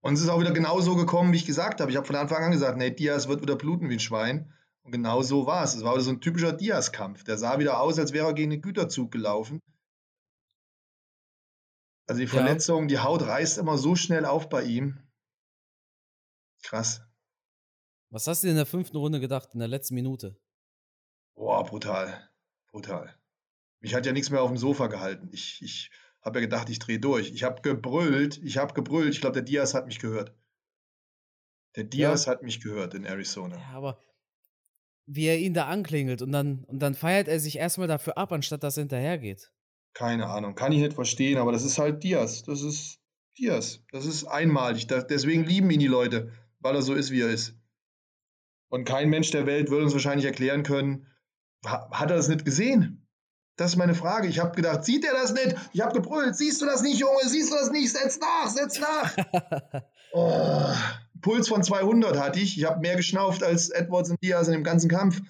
[0.00, 1.90] Und es ist auch wieder genau so gekommen, wie ich gesagt habe.
[1.90, 4.52] Ich habe von Anfang an gesagt, Nate Diaz wird wieder bluten wie ein Schwein.
[4.88, 5.74] Und genau so war es.
[5.74, 7.22] Es war wieder so ein typischer Diaz-Kampf.
[7.22, 9.60] Der sah wieder aus, als wäre er gegen den Güterzug gelaufen.
[12.06, 12.30] Also die Ja.
[12.32, 14.98] Verletzung, die Haut reißt immer so schnell auf bei ihm.
[16.62, 17.02] Krass.
[18.08, 20.40] Was hast du in der fünften Runde gedacht, in der letzten Minute?
[21.34, 22.30] Boah, brutal.
[22.70, 23.14] Brutal.
[23.80, 25.28] Mich hat ja nichts mehr auf dem Sofa gehalten.
[25.32, 25.90] Ich, ich
[26.22, 27.30] habe ja gedacht, ich drehe durch.
[27.30, 28.38] Ich habe gebrüllt.
[28.42, 29.10] Ich habe gebrüllt.
[29.12, 30.34] Ich glaube, der Diaz hat mich gehört.
[31.76, 33.58] Der Diaz hat mich gehört in Arizona.
[33.58, 34.00] Ja, aber
[35.08, 38.30] wie er ihn da anklingelt und dann, und dann feiert er sich erstmal dafür ab,
[38.30, 39.50] anstatt dass er hinterhergeht.
[39.94, 40.54] Keine Ahnung.
[40.54, 42.42] Kann ich nicht verstehen, aber das ist halt Diaz.
[42.42, 43.00] Das ist
[43.38, 43.80] Diaz.
[43.90, 44.86] Das ist einmalig.
[44.86, 47.56] Da, deswegen lieben ihn die Leute, weil er so ist, wie er ist.
[48.68, 51.06] Und kein Mensch der Welt würde uns wahrscheinlich erklären können,
[51.64, 53.08] ha, hat er das nicht gesehen?
[53.56, 54.28] Das ist meine Frage.
[54.28, 55.56] Ich habe gedacht, sieht er das nicht?
[55.72, 56.36] Ich habe gebrüllt.
[56.36, 57.26] Siehst du das nicht, Junge?
[57.26, 57.90] Siehst du das nicht?
[57.90, 59.16] Setz nach, setz nach.
[60.10, 60.72] Oh,
[61.20, 62.56] Puls von 200 hatte ich.
[62.58, 65.20] Ich habe mehr geschnauft als Edwards und Diaz in dem ganzen Kampf.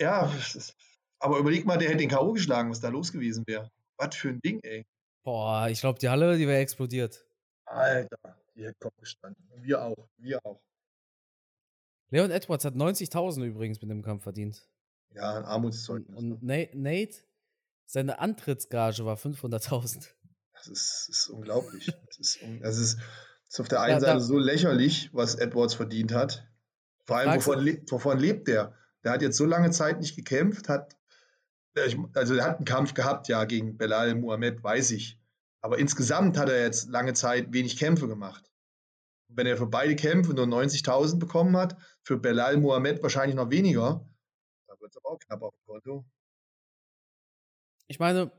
[0.00, 0.32] Ja,
[1.20, 2.32] aber überleg mal, der hätte den K.O.
[2.32, 3.70] geschlagen, was da los gewesen wäre.
[3.96, 4.84] Was für ein Ding, ey.
[5.24, 7.24] Boah, ich glaube, die Halle, die wäre explodiert.
[7.66, 8.18] Alter,
[8.54, 9.42] die hätte Kopf gestanden.
[9.62, 10.60] Wir auch, wir auch.
[12.10, 14.68] Leon Edwards hat 90.000 übrigens mit dem Kampf verdient.
[15.14, 16.16] Ja, ein Und, Armutszeugnis.
[16.18, 17.16] und Na- Nate,
[17.86, 20.10] seine Antrittsgage war 500.000.
[20.54, 21.86] Das ist, ist unglaublich.
[22.06, 22.98] Das ist, un- das ist,
[23.54, 26.44] ist auf der einen da- Seite so lächerlich, was Edwards verdient hat.
[27.04, 28.74] Vor allem, wovon, le wovon lebt der?
[29.04, 30.96] Der hat jetzt so lange Zeit nicht gekämpft, hat,
[31.76, 35.20] ja, also er hat einen Kampf gehabt, ja, gegen Belal Muhammad, weiß ich.
[35.60, 38.50] Aber insgesamt hat er jetzt lange Zeit wenig Kämpfe gemacht.
[39.28, 44.04] Wenn er für beide Kämpfe nur 90.000 bekommen hat, für Belal Muhammad wahrscheinlich noch weniger,
[44.66, 46.04] dann wird es aber auch knapp auf dem Konto.
[47.86, 48.32] Ich meine,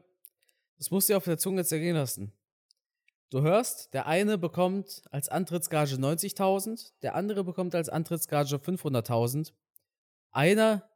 [0.78, 2.34] das musst du dir auf der Zunge zergehen lassen.
[3.36, 9.52] Du hörst, der eine bekommt als Antrittsgage 90.000, der andere bekommt als Antrittsgage 500.000.
[10.32, 10.90] Einer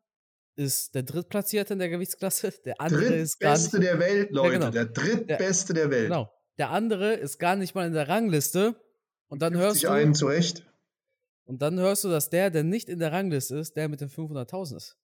[0.56, 3.74] ist der Drittplatzierte in der Gewichtsklasse, der andere ist gar nicht.
[3.74, 4.54] Drittbeste der Welt, Leute.
[4.54, 4.70] genau.
[4.72, 6.08] Der drittbeste der Welt.
[6.08, 6.32] Genau.
[6.58, 8.74] Der andere ist gar nicht mal in der Rangliste.
[9.28, 10.66] Und dann hörst du, einen zurecht.
[11.44, 14.10] und dann hörst du, dass der, der nicht in der Rangliste ist, der mit den
[14.10, 14.98] 500.000 ist.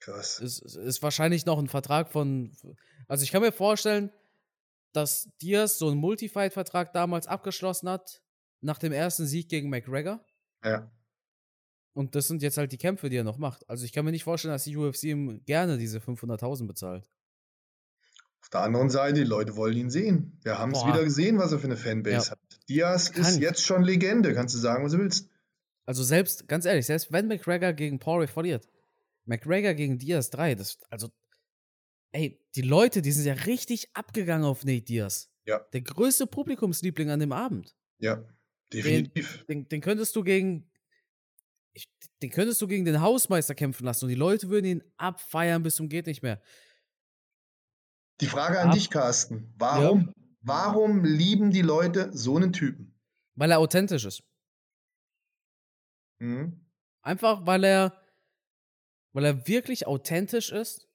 [0.00, 0.38] Krass.
[0.40, 2.56] ist- ist wahrscheinlich noch ein Vertrag von.
[3.06, 4.10] Also ich kann mir vorstellen,
[4.92, 8.22] dass Diaz so einen Multifight-Vertrag damals abgeschlossen hat,
[8.60, 10.24] nach dem ersten Sieg gegen McGregor.
[10.64, 10.90] Ja.
[11.94, 13.68] Und das sind jetzt halt die Kämpfe, die er noch macht.
[13.68, 17.04] Also ich kann mir nicht vorstellen, dass die UFC ihm gerne diese 500.000 bezahlt.
[18.40, 20.38] Auf der anderen Seite, die Leute wollen ihn sehen.
[20.42, 22.30] Wir haben es wieder gesehen, was er für eine Fanbase Ja.
[22.30, 22.38] hat.
[22.68, 23.40] Diaz ist Krank.
[23.40, 24.32] jetzt schon Legende.
[24.32, 25.28] Kannst du sagen, was du willst.
[25.86, 28.68] Also selbst, ganz ehrlich, selbst wenn McGregor gegen Poirier verliert,
[29.24, 31.08] McGregor gegen Diaz 3, das, also,
[32.12, 35.30] ey, die Leute, die sind ja richtig abgegangen auf Nate Diaz.
[35.44, 35.60] Ja.
[35.72, 37.74] Der größte Publikumsliebling an dem Abend.
[37.98, 38.22] Ja,
[38.72, 39.44] definitiv.
[39.46, 40.70] den, den könntest du gegen.
[41.72, 41.88] Ich,
[42.22, 45.76] den könntest du gegen den Hausmeister kämpfen lassen und die Leute würden ihn abfeiern bis
[45.76, 46.42] zum geht nicht mehr.
[48.20, 49.54] Die Frage an Ab- dich, Carsten.
[49.56, 52.98] Warum, warum lieben die Leute so einen Typen?
[53.36, 54.24] Weil er authentisch ist.
[56.20, 56.66] Hm?
[57.02, 58.02] Einfach weil er,
[59.12, 60.87] weil er wirklich authentisch ist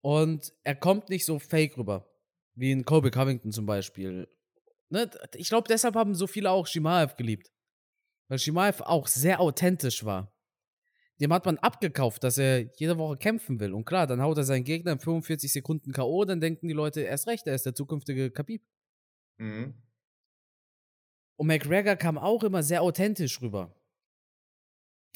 [0.00, 2.08] und er kommt nicht so fake rüber.
[2.54, 4.28] Wie in Kobe Covington zum Beispiel.
[4.90, 5.10] Ne?
[5.34, 7.52] Ich glaube, deshalb haben so viele auch Shimaev geliebt.
[8.28, 10.34] Weil Shimaev auch sehr authentisch war.
[11.20, 13.72] Dem hat man abgekauft, dass er jede Woche kämpfen will.
[13.72, 17.00] Und klar, dann haut er seinen Gegner in 45 Sekunden K.O., dann denken die Leute
[17.00, 18.62] erst recht, er ist der zukünftige Khabib.
[19.38, 19.74] Hm?
[21.36, 23.74] Und McGregor kam auch immer sehr authentisch rüber.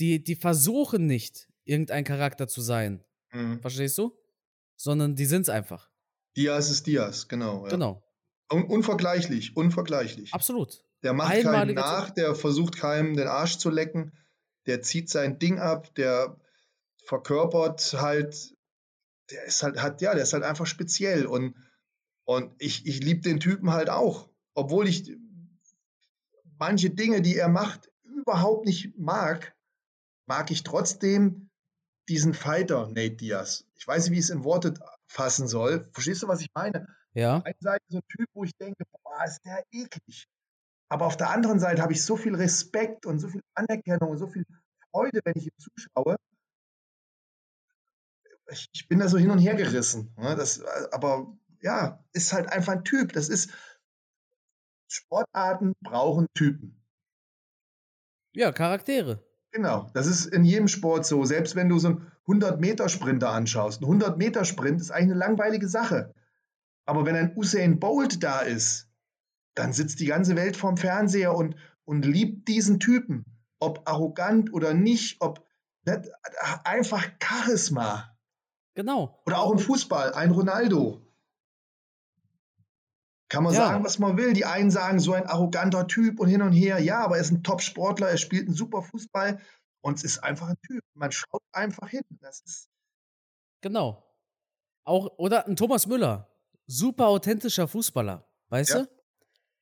[0.01, 3.05] Die, die versuchen nicht, irgendein Charakter zu sein.
[3.31, 3.61] Hm.
[3.61, 4.16] Verstehst du?
[4.83, 5.88] Sondern die sind's einfach.
[6.37, 7.62] Diaz ist Diaz, genau.
[7.66, 7.71] Ja.
[7.71, 8.03] Genau.
[8.53, 10.35] Un unvergleichlich, unvergleichlich.
[10.35, 10.83] Absolut.
[11.05, 14.12] Der macht keinen Einmaliger nach, der versucht keinem den Arsch zu lecken,
[14.66, 16.37] der zieht sein Ding ab, der
[17.07, 18.57] verkörpert halt,
[19.31, 21.55] der ist halt, hat, ja, der ist halt einfach speziell und,
[22.25, 25.16] und ich, ich liebe den Typen halt auch, obwohl ich
[26.59, 29.55] manche Dinge, die er macht, überhaupt nicht mag,
[30.27, 31.51] mag ich trotzdem
[32.09, 33.65] diesen Fighter, Nate Diaz.
[33.77, 34.75] Ich weiß nicht, wie ich es in Worte
[35.07, 35.88] fassen soll.
[35.93, 36.87] Verstehst du, was ich meine?
[37.15, 37.37] Ja.
[37.38, 40.27] Auf der einen Seite so ein Typ, wo ich denke, boah, ist der eklig.
[40.88, 44.19] Aber auf der anderen Seite habe ich so viel Respekt und so viel Anerkennung und
[44.19, 44.45] so viel
[44.91, 46.17] Freude, wenn ich ihm zuschaue.
[48.51, 50.15] Ich, ich bin da so hin und her gerissen.
[50.19, 50.37] Ne?
[50.37, 50.62] Das,
[50.93, 53.12] aber ja, ist halt einfach ein Typ.
[53.12, 53.51] Das ist,
[54.88, 56.83] Sportarten brauchen Typen.
[58.35, 59.25] Ja, Charaktere.
[59.53, 61.25] Genau, das ist in jedem Sport so.
[61.25, 63.83] Selbst wenn du so einen 100-Meter-Sprinter anschaust.
[63.83, 66.15] Ein 100-Meter-Sprint ist eigentlich eine langweilige Sache.
[66.87, 68.88] Aber wenn ein Usain Bolt da ist,
[69.55, 73.25] dann sitzt die ganze Welt vorm Fernseher und, und liebt diesen Typen.
[73.59, 75.47] Ob arrogant oder nicht, ob
[76.65, 78.17] einfach Charisma.
[78.75, 79.21] Genau.
[79.27, 81.03] Oder auch im Fußball, ein Ronaldo.
[83.33, 83.61] Kann man ja.
[83.61, 84.35] sagen, was man will.
[84.35, 86.81] Die einen sagen, so ein arroganter Typ und hin und her.
[86.81, 89.40] Ja, aber er ist ein Top-Sportler, er spielt einen super Fußball
[89.81, 90.85] und es ist einfach ein Typ.
[90.92, 92.03] Man schaut einfach hin.
[92.21, 92.68] Das ist
[93.62, 94.05] genau.
[94.85, 96.29] Auch, oder ein Thomas Müller.
[96.66, 98.29] Super authentischer Fußballer.
[98.51, 98.83] Weißt ja.
[98.83, 98.88] du?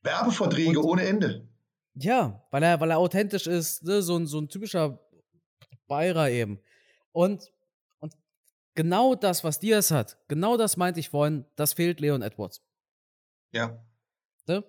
[0.02, 1.48] Werbeverträge und, ohne Ende.
[1.94, 4.02] Ja, weil er, weil er authentisch ist, ne?
[4.02, 4.98] so, ein, so ein typischer
[5.86, 6.58] Bayer eben.
[7.12, 7.52] Und,
[8.00, 8.14] und
[8.74, 12.64] genau das, was Diaz hat, genau das meinte ich vorhin, das fehlt Leon Edwards.
[13.52, 13.84] Ja.
[14.46, 14.64] Ne?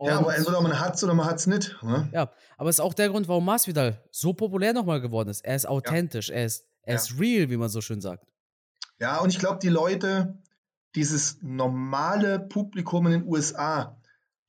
[0.00, 1.76] ja, aber entweder man hat es oder man hat es nicht.
[1.82, 2.08] Ne?
[2.12, 5.44] Ja, aber es ist auch der Grund, warum Masvidal so populär nochmal geworden ist.
[5.44, 6.36] Er ist authentisch, ja.
[6.36, 7.00] er, ist, er ja.
[7.00, 8.26] ist real, wie man so schön sagt.
[8.98, 10.42] Ja, und ich glaube, die Leute,
[10.94, 14.00] dieses normale Publikum in den USA,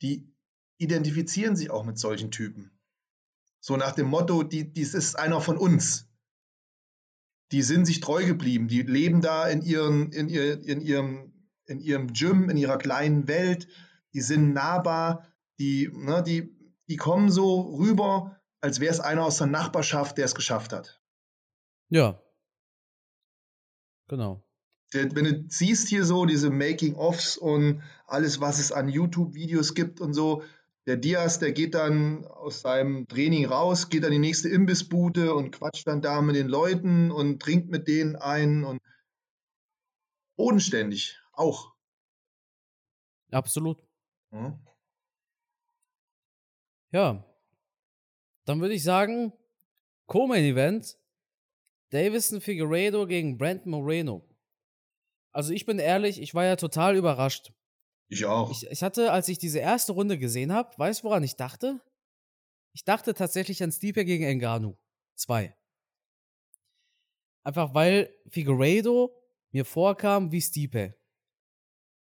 [0.02, 0.34] die
[0.78, 2.72] identifizieren sich auch mit solchen Typen.
[3.60, 6.08] So nach dem Motto, die, dies ist einer von uns.
[7.52, 11.34] Die sind sich treu geblieben, die leben da in, ihren, in, ihr, in ihrem
[11.68, 13.68] in ihrem Gym, in ihrer kleinen Welt,
[14.14, 15.28] die sind nahbar,
[15.60, 16.56] die, ne, die,
[16.88, 21.02] die kommen so rüber, als wäre es einer aus der Nachbarschaft, der es geschafft hat.
[21.90, 22.22] Ja.
[24.08, 24.44] Genau.
[24.92, 30.14] Wenn du siehst hier so diese Making-ofs und alles, was es an YouTube-Videos gibt und
[30.14, 30.44] so,
[30.86, 35.52] der Diaz, der geht dann aus seinem Training raus, geht an die nächste Imbissbude und
[35.52, 38.82] quatscht dann da mit den Leuten und trinkt mit denen ein und
[40.38, 41.73] bodenständig auch.
[43.32, 43.84] Absolut.
[44.32, 44.60] Hm?
[46.91, 47.23] Ja.
[48.45, 49.34] Dann würde ich sagen,
[50.08, 50.97] Co-Main Event,
[51.89, 54.23] Davison Figueredo gegen Brandon Moreno.
[55.32, 57.54] Also ich bin ehrlich, ich war ja total überrascht.
[58.10, 58.52] Ich auch.
[58.52, 61.82] Ich, ich hatte, als ich diese erste Runde gesehen habe, weißt du, woran ich dachte?
[62.73, 64.78] Ich dachte tatsächlich an Stipe gegen Enganu.
[65.15, 65.56] Zwei.
[67.43, 69.13] Einfach weil Figueredo
[69.52, 70.95] mir vorkam wie Stipe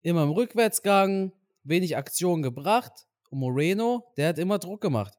[0.01, 1.33] immer im Rückwärtsgang,
[1.63, 3.07] wenig Aktion gebracht.
[3.29, 5.13] Und Moreno, der hat immer Druck gemacht.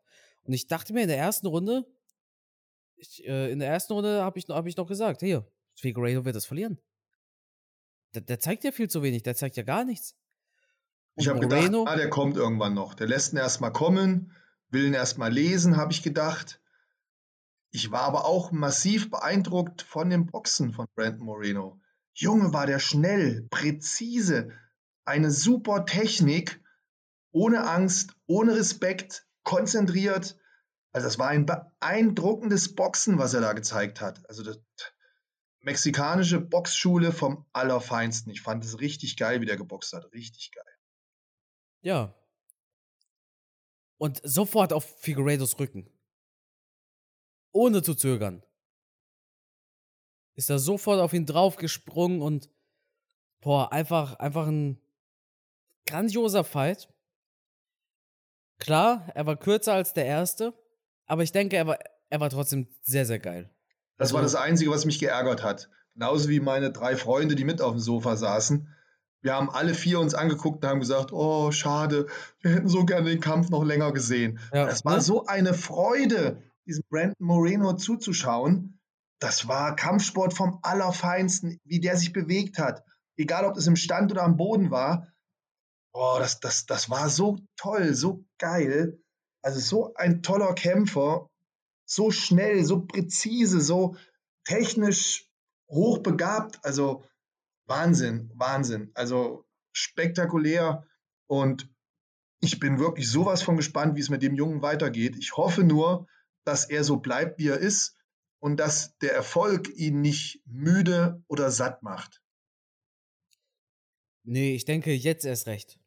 [0.45, 1.87] Und ich dachte mir in der ersten Runde,
[2.97, 6.37] ich, äh, in der ersten Runde habe ich, hab ich noch gesagt, hier, Figueiredo wird
[6.37, 6.79] das verlieren.
[8.15, 10.15] Der, der, zeigt ja viel zu wenig, der zeigt ja gar nichts.
[11.15, 12.95] Und ich habe gedacht, ah, der kommt irgendwann noch.
[12.95, 14.33] Der lässt ihn erstmal kommen,
[14.69, 16.61] will ihn erstmal lesen, habe ich gedacht.
[17.71, 21.81] Ich war aber auch massiv beeindruckt von dem Boxen von Brandon Moreno.
[22.15, 24.53] Junge, war der schnell, präzise,
[25.05, 26.63] eine super Technik,
[27.33, 30.39] ohne Angst, ohne Respekt, konzentriert.
[30.93, 34.29] Also das war ein beeindruckendes Boxen, was er da gezeigt hat.
[34.29, 34.61] Also das
[35.61, 38.31] mexikanische Boxschule vom Allerfeinsten.
[38.33, 40.13] Ich fand es richtig geil, wie der geboxt hat.
[40.13, 40.65] Richtig geil.
[41.81, 42.15] Ja.
[43.97, 45.89] Und sofort auf Figueiredos Rücken.
[47.53, 48.43] Ohne zu zögern.
[50.35, 52.51] Ist er sofort auf ihn draufgesprungen und
[53.41, 54.82] boah, einfach, einfach ein
[55.93, 56.89] grandioser Fight.
[58.59, 60.55] Klar, er war kürzer als der erste,
[61.07, 61.79] aber ich denke, er war,
[62.09, 63.51] er war trotzdem sehr, sehr geil.
[63.99, 65.69] Das war das Einzige, was mich geärgert hat.
[65.93, 68.69] Genauso wie meine drei Freunde, die mit auf dem Sofa saßen.
[69.21, 72.07] Wir haben alle vier uns angeguckt und haben gesagt, oh, schade,
[72.41, 74.41] wir hätten so gerne den Kampf noch länger gesehen.
[74.53, 75.03] Ja, das war ne?
[75.03, 78.81] so eine Freude, diesem Brandon Moreno zuzuschauen.
[79.19, 82.83] Das war Kampfsport vom Allerfeinsten, wie der sich bewegt hat.
[83.17, 85.12] Egal, ob es im Stand oder am Boden war.
[85.93, 88.99] Boah, das, das, das war so toll, so geil.
[89.43, 91.29] Also so ein toller Kämpfer,
[91.85, 93.97] so schnell, so präzise, so
[94.45, 95.29] technisch
[95.69, 96.65] hochbegabt.
[96.65, 97.05] Also
[97.67, 98.91] Wahnsinn, Wahnsinn.
[98.95, 100.87] Also spektakulär.
[101.27, 101.69] Und
[102.41, 105.17] ich bin wirklich sowas von gespannt, wie es mit dem Jungen weitergeht.
[105.19, 106.07] Ich hoffe nur,
[106.45, 107.97] dass er so bleibt, wie er ist
[108.41, 112.21] und dass der Erfolg ihn nicht müde oder satt macht.
[114.25, 115.79] Nee, ich denke jetzt erst recht.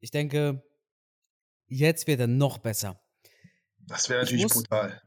[0.00, 0.62] Ich denke,
[1.66, 3.00] jetzt wird er noch besser.
[3.78, 5.02] Das wäre natürlich muss, brutal.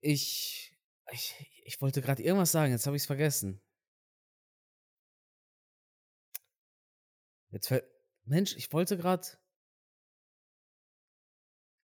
[0.00, 0.76] Ich,
[1.10, 1.34] ich,
[1.64, 3.60] ich wollte gerade irgendwas sagen, jetzt habe ich es vergessen.
[7.50, 7.72] Jetzt
[8.24, 9.26] Mensch, ich wollte gerade.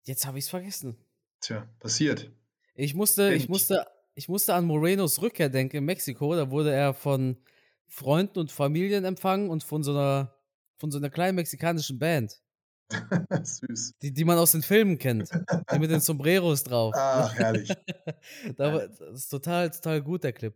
[0.03, 0.97] Jetzt habe ich es vergessen.
[1.41, 2.31] Tja, passiert.
[2.73, 3.85] Ich musste, ich musste,
[4.15, 6.35] ich musste an Morenos Rückkehr denken in Mexiko.
[6.35, 7.43] Da wurde er von
[7.87, 10.38] Freunden und Familienempfang und von so einer,
[10.79, 12.41] von so einer kleinen mexikanischen Band.
[13.43, 13.97] Süß.
[14.01, 15.29] Die, die man aus den Filmen kennt.
[15.71, 16.93] Die mit den Sombreros drauf.
[16.97, 17.69] Ach, herrlich.
[18.57, 20.55] da, das ist total, total gut, der Clip.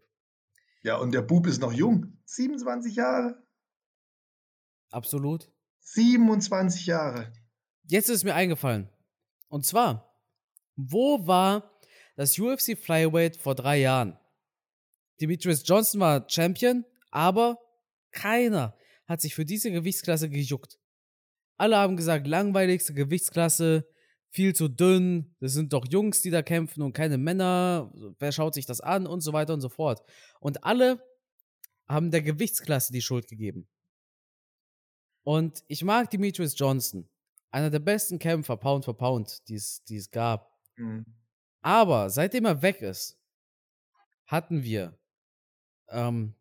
[0.82, 2.18] Ja, und der Bub ist noch jung.
[2.26, 3.42] 27 Jahre.
[4.90, 5.52] Absolut.
[5.82, 7.32] 27 Jahre.
[7.84, 8.90] Jetzt ist mir eingefallen.
[9.50, 10.18] Und zwar,
[10.76, 11.72] wo war
[12.16, 14.18] das UFC Flyweight vor drei Jahren?
[15.22, 17.60] Demetrius Johnson war Champion, aber
[18.12, 18.76] keiner
[19.08, 20.80] hat sich für diese Gewichtsklasse gejuckt.
[21.58, 23.88] Alle haben gesagt, langweiligste Gewichtsklasse,
[24.30, 28.56] viel zu dünn, das sind doch Jungs, die da kämpfen und keine Männer, wer schaut
[28.56, 30.02] sich das an und so weiter und so fort.
[30.40, 31.04] Und alle
[31.88, 33.68] haben der Gewichtsklasse die Schuld gegeben.
[35.24, 37.08] Und ich mag Demetrius Johnson,
[37.52, 40.60] einer der besten Kämpfer, Pound for Pound, die es gab.
[40.76, 41.06] Mhm.
[41.62, 43.18] Aber seitdem er weg ist,
[44.26, 44.98] hatten wir
[45.90, 46.36] ähm,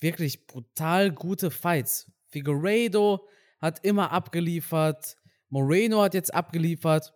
[0.00, 2.10] wirklich brutal gute Fights.
[2.28, 3.28] Figueiredo
[3.60, 5.16] hat immer abgeliefert,
[5.48, 7.14] Moreno hat jetzt abgeliefert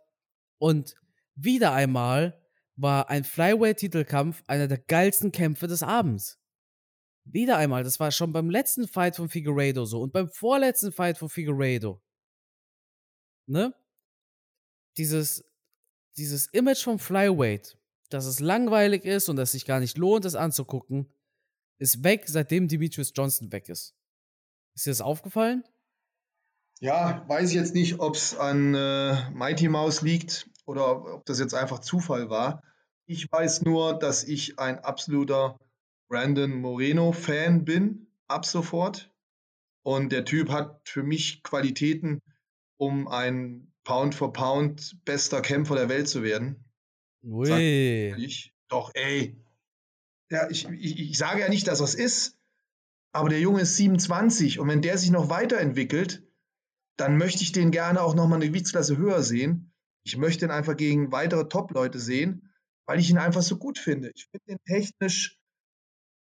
[0.59, 0.95] und
[1.35, 2.41] wieder einmal
[2.77, 6.41] war ein Flyweight-Titelkampf einer der geilsten Kämpfe des Abends.
[7.25, 11.19] Wieder einmal, das war schon beim letzten Fight von Figueiredo so und beim vorletzten Fight
[11.19, 12.01] von Figueiredo.
[13.47, 13.75] Ne?
[14.97, 15.45] Dieses,
[16.17, 17.77] dieses Image vom Flyweight,
[18.09, 21.13] dass es langweilig ist und dass es sich gar nicht lohnt, es anzugucken,
[21.79, 23.95] ist weg, seitdem Demetrius Johnson weg ist.
[24.75, 25.65] Ist dir das aufgefallen?
[26.81, 31.41] Ja, weiß ich jetzt nicht, ob es an äh, Mighty Mouse liegt oder ob das
[31.41, 32.63] jetzt einfach Zufall war.
[33.07, 35.59] Ich weiß nur, dass ich ein absoluter
[36.09, 39.11] Brandon Moreno-Fan bin, ab sofort.
[39.83, 42.21] Und der Typ hat für mich Qualitäten,
[42.77, 46.65] um ein Pound for Pound bester Kämpfer der Welt zu werden.
[47.23, 47.49] Ui.
[48.69, 49.43] Doch, ey.
[50.31, 52.39] Ja, ich, ich, ich sage ja nicht, dass es ist,
[53.13, 56.23] aber der Junge ist 27 und wenn der sich noch weiterentwickelt,
[56.97, 59.73] dann möchte ich den gerne auch nochmal eine Gewichtsklasse höher sehen.
[60.05, 62.53] Ich möchte ihn einfach gegen weitere Top-Leute sehen,
[62.87, 64.11] weil ich ihn einfach so gut finde.
[64.15, 65.39] Ich finde ihn technisch,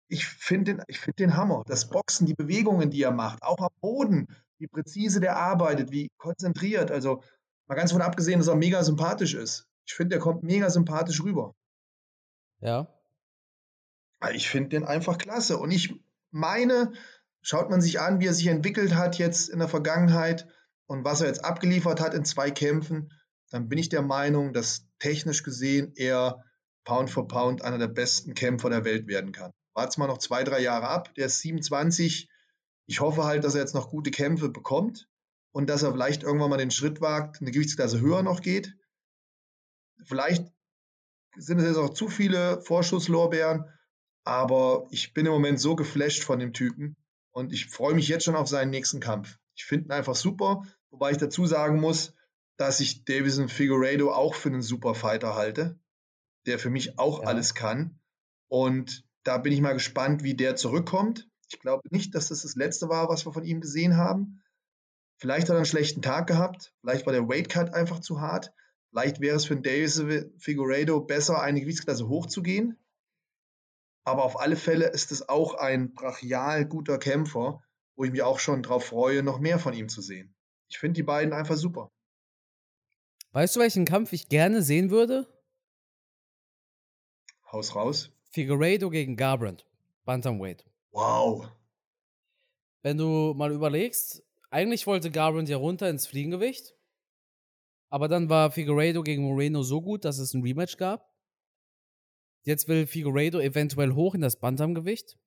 [0.09, 1.65] ich finde den, ich den Hammer.
[1.67, 4.27] Das Boxen, die Bewegungen, die er macht, auch am Boden,
[4.59, 6.91] wie präzise der arbeitet, wie konzentriert.
[6.91, 7.23] Also
[7.67, 9.67] mal ganz von abgesehen, dass er mega sympathisch ist.
[9.87, 11.55] Ich finde, der kommt mega sympathisch rüber.
[12.61, 12.98] Ja.
[14.33, 15.59] Ich finde den einfach klasse.
[15.59, 15.95] Und ich
[16.31, 16.93] meine,
[17.43, 20.47] schaut man sich an, wie er sich entwickelt hat jetzt in der Vergangenheit,
[20.89, 23.13] und was er jetzt abgeliefert hat in zwei Kämpfen,
[23.51, 26.45] dann bin ich der Meinung, dass technisch gesehen er
[26.85, 29.53] Pound for Pound einer der besten Kämpfer der Welt werden kann.
[29.75, 31.15] Warten mal noch zwei, drei Jahre ab.
[31.15, 32.29] Der ist 27.
[32.87, 35.09] Ich hoffe halt, dass er jetzt noch gute Kämpfe bekommt
[35.53, 38.75] und dass er vielleicht irgendwann mal den Schritt wagt, eine Gewichtsklasse höher noch geht.
[40.05, 40.47] Vielleicht
[41.37, 43.67] sind es jetzt auch zu viele Vorschusslorbeeren,
[44.29, 46.97] aber ich bin im Moment so geflasht von dem Typen
[47.33, 49.39] und ich freue mich jetzt schon auf seinen nächsten Kampf.
[49.57, 50.65] Ich finde ihn einfach super.
[50.91, 52.13] Wobei ich dazu sagen muss,
[52.59, 55.81] dass ich Davison Figueiredo auch für einen super Fighter halte,
[56.45, 57.29] der für mich auch ja.
[57.29, 58.01] alles kann.
[58.49, 61.27] Und da bin ich mal gespannt, wie der zurückkommt.
[61.49, 64.43] Ich glaube nicht, dass das das letzte war, was wir von ihm gesehen haben.
[65.17, 66.75] Vielleicht hat er einen schlechten Tag gehabt.
[66.83, 68.53] Vielleicht war der Weightcut einfach zu hart.
[68.91, 72.77] Vielleicht wäre es für Davison Figueiredo besser, eine Gewichtsklasse hochzugehen.
[74.09, 77.63] Aber auf alle Fälle ist es auch ein brachial guter Kämpfer,
[77.95, 80.35] wo ich mich auch schon darauf freue, noch mehr von ihm zu sehen.
[80.69, 81.91] Ich finde die beiden einfach super.
[83.33, 85.29] Weißt du, welchen Kampf ich gerne sehen würde?
[87.53, 88.11] Haus raus.
[88.31, 89.67] Figueiredo gegen Garbrandt.
[90.07, 90.65] Bantamweight.
[90.93, 91.47] Wow.
[92.81, 96.75] Wenn du mal überlegst, eigentlich wollte Garbrandt ja runter ins Fliegengewicht.
[97.91, 101.11] Aber dann war Figueiredo gegen Moreno so gut, dass es ein Rematch gab.
[102.43, 105.19] Jetzt will Figueiredo eventuell hoch in das Bantamgewicht.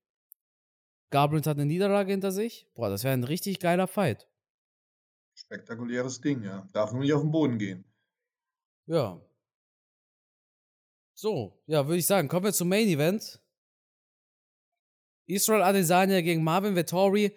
[1.11, 2.67] Garbrandt hat eine Niederlage hinter sich.
[2.73, 4.27] Boah, das wäre ein richtig geiler Fight.
[5.35, 6.67] Spektakuläres Ding, ja.
[6.73, 7.85] Darf nur nicht auf den Boden gehen.
[8.85, 9.21] Ja.
[11.13, 13.39] So, ja, würde ich sagen, kommen wir zum Main Event.
[15.27, 17.35] Israel Adesanya gegen Marvin Vettori.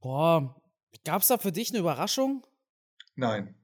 [0.00, 0.62] Boah,
[1.04, 2.46] gab es da für dich eine Überraschung?
[3.16, 3.54] Nein.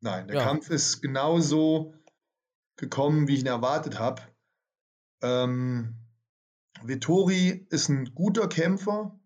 [0.00, 0.44] Nein, der ja.
[0.44, 1.94] Kampf ist genauso
[2.76, 4.22] gekommen, wie ich ihn erwartet habe.
[5.22, 5.94] Ähm,
[6.82, 9.18] Vettori ist ein guter Kämpfer,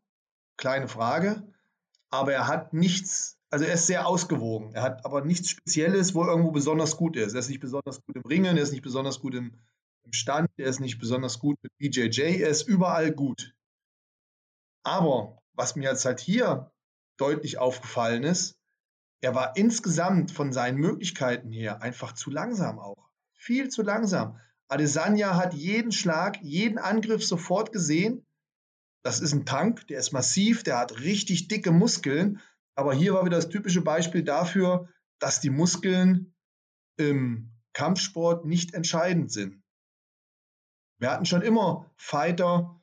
[0.56, 1.50] kleine Frage
[2.10, 4.74] aber er hat nichts, also er ist sehr ausgewogen.
[4.74, 7.34] Er hat aber nichts Spezielles, wo er irgendwo besonders gut ist.
[7.34, 9.58] Er ist nicht besonders gut im Ringen, er ist nicht besonders gut im,
[10.04, 13.54] im Stand, er ist nicht besonders gut mit BJJ, er ist überall gut.
[14.82, 16.72] Aber was mir jetzt halt hier
[17.16, 18.56] deutlich aufgefallen ist,
[19.22, 23.09] er war insgesamt von seinen Möglichkeiten her einfach zu langsam auch.
[23.40, 24.38] Viel zu langsam.
[24.68, 28.24] Adesanya hat jeden Schlag, jeden Angriff sofort gesehen
[29.02, 32.40] das ist ein Tank, der ist massiv, der hat richtig dicke Muskeln.
[32.74, 34.88] Aber hier war wieder das typische Beispiel dafür,
[35.18, 36.34] dass die Muskeln
[36.96, 39.62] im Kampfsport nicht entscheidend sind.
[40.98, 42.80] Wir hatten schon immer Fighter,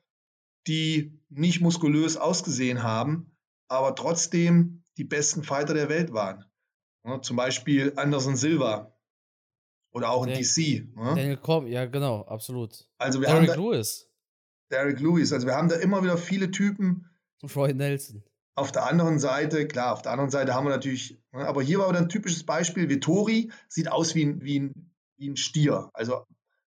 [0.66, 3.30] die nicht muskulös ausgesehen haben,
[3.68, 6.44] aber trotzdem die besten Fighter der Welt waren.
[7.22, 8.97] Zum Beispiel Anderson Silva
[9.98, 10.86] oder auch in Dan- DC.
[10.96, 11.14] Ne?
[11.14, 12.88] Daniel Com, ja, genau, absolut.
[12.98, 14.08] Also wir Derek haben da, Lewis,
[14.70, 17.10] Derek Lewis, also wir haben da immer wieder viele Typen.
[17.54, 18.22] Roy Nelson.
[18.54, 21.78] Auf der anderen Seite, klar, auf der anderen Seite haben wir natürlich, ne, aber hier
[21.78, 22.88] war wieder ein typisches Beispiel.
[22.88, 25.90] Vittori sieht aus wie ein, wie ein, wie ein Stier.
[25.92, 26.24] Also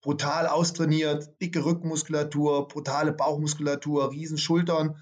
[0.01, 4.95] brutal austrainiert, dicke Rückenmuskulatur, brutale Bauchmuskulatur, riesen Schultern.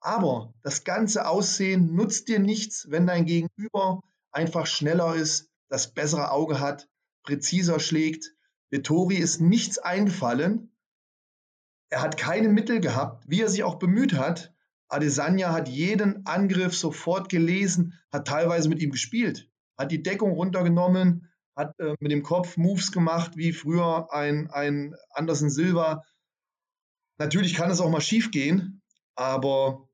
[0.00, 4.00] Aber das ganze Aussehen nutzt dir nichts, wenn dein Gegenüber
[4.32, 6.88] einfach schneller ist, das bessere Auge hat,
[7.30, 8.34] präziser schlägt.
[8.70, 10.72] Vittori ist nichts eingefallen.
[11.88, 14.52] Er hat keine Mittel gehabt, wie er sich auch bemüht hat.
[14.88, 21.28] Adesanya hat jeden Angriff sofort gelesen, hat teilweise mit ihm gespielt, hat die Deckung runtergenommen,
[21.54, 26.04] hat äh, mit dem Kopf Moves gemacht, wie früher ein, ein Anderson Silva.
[27.18, 28.82] Natürlich kann es auch mal schief gehen,
[29.14, 29.88] aber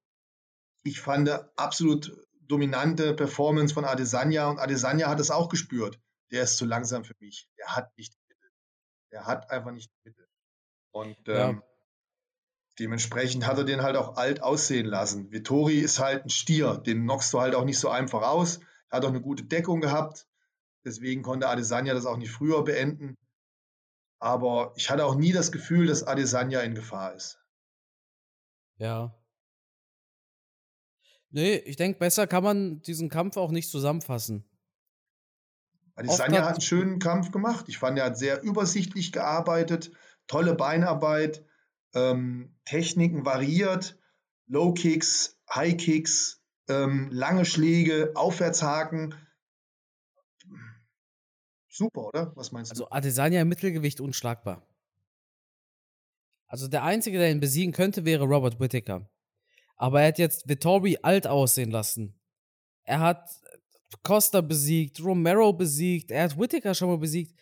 [0.84, 5.98] ich fand absolut dominante Performance von Adesanya und Adesanya hat es auch gespürt.
[6.32, 7.48] Der ist zu langsam für mich.
[7.58, 8.50] Der hat nicht die Mittel.
[9.12, 10.28] Der hat einfach nicht die Mittel.
[10.92, 11.50] Und Ja.
[11.50, 11.62] ähm,
[12.78, 15.30] dementsprechend hat er den halt auch alt aussehen lassen.
[15.32, 18.58] Vittori ist halt ein Stier, den knockst du halt auch nicht so einfach aus.
[18.90, 20.26] Er hat auch eine gute Deckung gehabt.
[20.84, 23.16] Deswegen konnte Adesanya das auch nicht früher beenden.
[24.18, 27.38] Aber ich hatte auch nie das Gefühl, dass Adesanya in Gefahr ist.
[28.78, 29.14] Ja.
[31.30, 34.48] Nee, ich denke, besser kann man diesen Kampf auch nicht zusammenfassen.
[35.96, 37.66] Adesanya hat- hat einen schönen Kampf gemacht.
[37.68, 39.90] Ich fand, er hat sehr übersichtlich gearbeitet,
[40.26, 41.44] tolle Beinarbeit,
[41.94, 43.98] ähm, Techniken variiert,
[44.46, 49.14] Low Kicks, High Kicks, ähm, lange Schläge, Aufwärtshaken.
[51.68, 52.32] Super, oder?
[52.36, 52.74] Was meinst du?
[52.74, 54.66] Also Adesanya im Mittelgewicht unschlagbar.
[56.46, 59.10] Also der Einzige, der ihn besiegen könnte, wäre Robert Whittaker.
[59.76, 62.18] Aber er hat jetzt Vittori alt aussehen lassen.
[62.84, 63.28] Er hat
[64.02, 67.38] Costa besiegt, Romero besiegt, er hat Whittaker schon mal besiegt.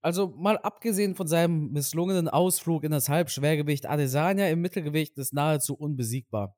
[0.00, 5.74] Also mal abgesehen von seinem misslungenen Ausflug in das Halbschwergewicht, Adesanya im Mittelgewicht ist nahezu
[5.74, 6.56] unbesiegbar.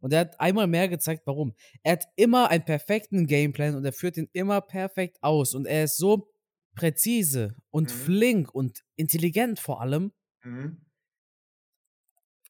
[0.00, 1.54] Und er hat einmal mehr gezeigt, warum.
[1.82, 5.54] Er hat immer einen perfekten Gameplan und er führt ihn immer perfekt aus.
[5.54, 6.30] Und er ist so
[6.76, 7.94] präzise und Mhm.
[7.98, 10.12] flink und intelligent vor allem.
[10.44, 10.84] mhm.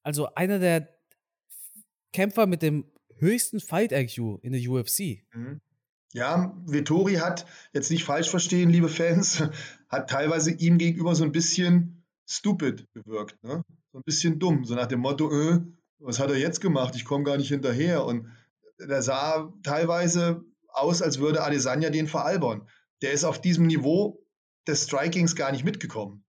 [0.03, 0.89] Also einer der
[2.13, 5.25] Kämpfer mit dem höchsten Fight-IQ in der UFC.
[5.35, 5.61] Mhm.
[6.15, 9.43] Ja, Vittori hat, jetzt nicht falsch verstehen, liebe Fans,
[9.89, 13.43] hat teilweise ihm gegenüber so ein bisschen stupid gewirkt.
[13.43, 13.63] Ne?
[13.93, 15.61] So ein bisschen dumm, so nach dem Motto, äh,
[15.99, 16.95] was hat er jetzt gemacht?
[16.97, 18.05] Ich komme gar nicht hinterher.
[18.05, 18.29] Und
[18.79, 22.69] der sah teilweise aus, als würde Adesanya den veralbern.
[23.03, 24.25] Der ist auf diesem Niveau
[24.67, 26.25] des Strikings gar nicht mitgekommen.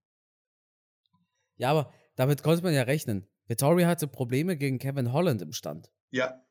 [1.58, 3.28] Ja, aber damit konnte man ja rechnen.
[3.48, 5.92] Vittori hatte Probleme gegen Kevin Holland im Stand.
[6.12, 6.42] Ja,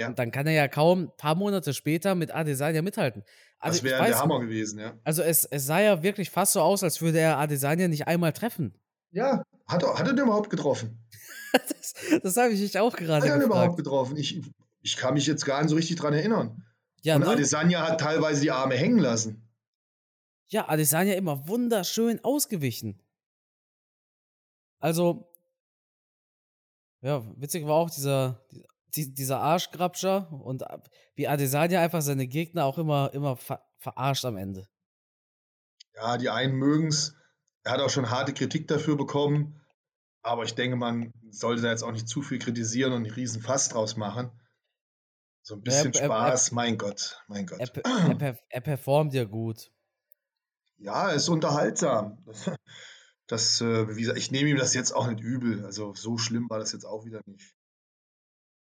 [0.00, 0.08] Ja.
[0.08, 3.22] Und dann kann er ja kaum ein paar Monate später mit Adesanya mithalten.
[3.58, 4.98] Also das wäre der Hammer gewesen, ja.
[5.04, 8.32] Also es, es sah ja wirklich fast so aus, als würde er Adesanya nicht einmal
[8.32, 8.74] treffen.
[9.10, 11.06] Ja, hat er, hat er den überhaupt getroffen?
[11.52, 14.16] Das, das habe ich mich auch Hat gerade er den überhaupt getroffen?
[14.16, 14.40] Ich,
[14.82, 16.64] ich kann mich jetzt gar nicht so richtig dran erinnern.
[17.02, 17.28] Ja, Und ne?
[17.28, 19.48] Adesanya hat teilweise die Arme hängen lassen.
[20.46, 23.02] ja, Adesanya immer wunderschön ausgewichen.
[24.78, 25.28] Also,
[27.02, 28.40] ja, witzig war auch dieser,
[28.90, 30.62] die- dieser Arschgrabscher und
[31.14, 34.68] wie Adesanya einfach seine Gegner auch immer, immer ver verarscht am Ende.
[35.94, 37.14] Ja, die einen mögen es.
[37.62, 39.56] Er hat auch schon harte Kritik dafür bekommen.
[40.22, 43.40] Aber ich denke, man sollte da jetzt auch nicht zu viel kritisieren und einen riesen
[43.40, 44.30] Fass draus machen.
[45.42, 47.76] So ein bisschen er- er- Spaß, mein Gott, mein Er, Gott.
[47.84, 49.72] er, per er performt ja gut.
[50.76, 52.18] Ja, er ist unterhaltsam.
[53.26, 55.64] Das, äh, wie gesagt, ich nehme ihm das jetzt auch nicht übel.
[55.64, 57.54] Also so schlimm war das jetzt auch wieder nicht.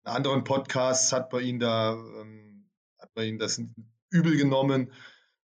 [0.09, 3.61] Anderen Podcasts hat man ihn da, ähm, hat man ihn das
[4.11, 4.93] übel genommen.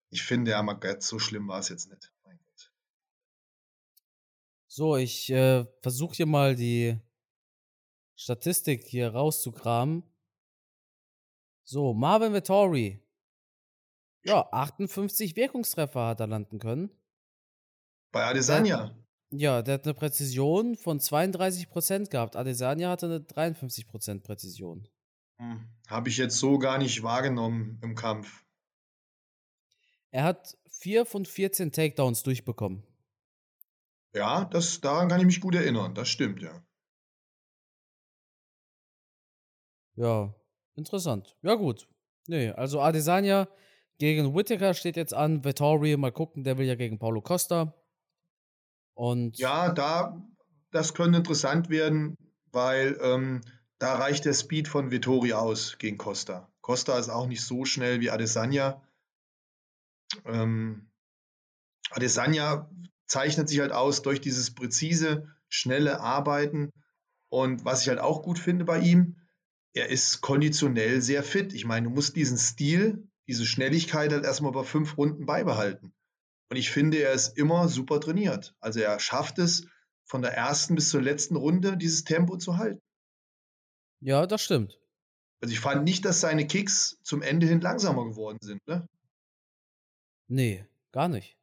[0.09, 2.11] Ich finde, ja, Gott, so schlimm war es jetzt nicht.
[4.77, 6.99] So, ich äh, versuche hier mal die
[8.17, 10.03] Statistik hier rauszukramen.
[11.63, 13.01] So, Marvin Vittori.
[14.25, 16.89] Ja, 58 Wirkungstreffer hat er landen können.
[18.11, 18.93] Bei Adesanya.
[19.31, 22.35] Ja, der hat eine Präzision von 32% gehabt.
[22.35, 24.87] Adesanya hatte eine 53% Präzision.
[25.39, 28.45] Hm, Habe ich jetzt so gar nicht wahrgenommen im Kampf.
[30.11, 32.83] Er hat 4 von 14 Takedowns durchbekommen.
[34.13, 35.93] Ja, das, daran kann ich mich gut erinnern.
[35.93, 36.65] Das stimmt, ja.
[39.95, 40.33] Ja,
[40.75, 41.35] interessant.
[41.41, 41.87] Ja, gut.
[42.27, 43.49] Nee, also Adesanya
[43.97, 45.43] gegen Whittaker steht jetzt an.
[45.43, 47.73] Vettori, mal gucken, der will ja gegen Paulo Costa.
[48.95, 50.21] Und Ja, da,
[50.71, 52.17] das könnte interessant werden,
[52.51, 53.41] weil ähm,
[53.77, 56.51] da reicht der Speed von Vettori aus gegen Costa.
[56.61, 58.81] Costa ist auch nicht so schnell wie Adesanya.
[60.25, 60.89] Ähm,
[61.91, 62.69] Adesanya
[63.05, 66.71] zeichnet sich halt aus durch dieses präzise, schnelle Arbeiten.
[67.29, 69.17] Und was ich halt auch gut finde bei ihm,
[69.73, 71.53] er ist konditionell sehr fit.
[71.53, 75.93] Ich meine, du musst diesen Stil, diese Schnelligkeit halt erstmal bei fünf Runden beibehalten.
[76.49, 78.55] Und ich finde, er ist immer super trainiert.
[78.59, 79.67] Also er schafft es,
[80.05, 82.81] von der ersten bis zur letzten Runde dieses Tempo zu halten.
[84.01, 84.79] ja, das stimmt.
[85.41, 88.65] Also ich fand nicht, dass seine Kicks zum Ende hin langsamer geworden sind.
[88.67, 88.87] Ne?
[90.27, 91.37] Nee, gar nicht.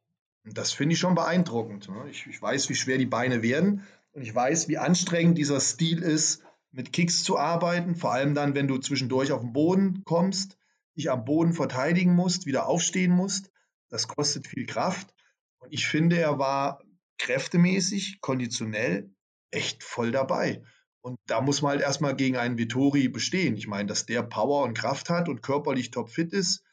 [0.45, 1.87] Und das finde ich schon beeindruckend.
[1.89, 2.09] Ne?
[2.09, 6.01] Ich, ich weiß, wie schwer die Beine werden und ich weiß, wie anstrengend dieser Stil
[6.01, 7.95] ist, mit Kicks zu arbeiten.
[7.95, 10.57] Vor allem dann, wenn du zwischendurch auf den Boden kommst,
[10.97, 13.51] dich am Boden verteidigen musst, wieder aufstehen musst.
[13.93, 15.13] Das kostet viel Kraft.
[15.59, 16.81] Und ich finde, er war
[17.19, 19.13] kräftemäßig, konditionell
[19.51, 20.63] echt voll dabei.
[21.01, 23.55] Und da muss man halt erstmal gegen einen Vittori bestehen.
[23.55, 26.63] Ich meine, dass der Power und Kraft hat und körperlich topfit ist,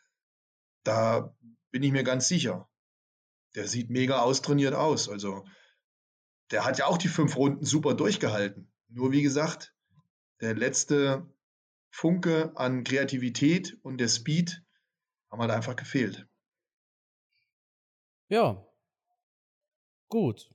[0.83, 1.37] da
[1.71, 2.71] bin ich mir ganz sicher.
[3.55, 5.11] Der sieht mega austrainiert aus.
[5.11, 5.45] Also,
[6.51, 8.73] der hat ja auch die fünf Runden super durchgehalten.
[8.89, 9.75] Nur wie gesagt,
[10.41, 11.31] der letzte
[11.91, 14.65] Funke an Kreativität und der Speed
[15.31, 16.30] haben halt einfach gefehlt.
[18.31, 18.65] Ja.
[20.09, 20.51] Gut.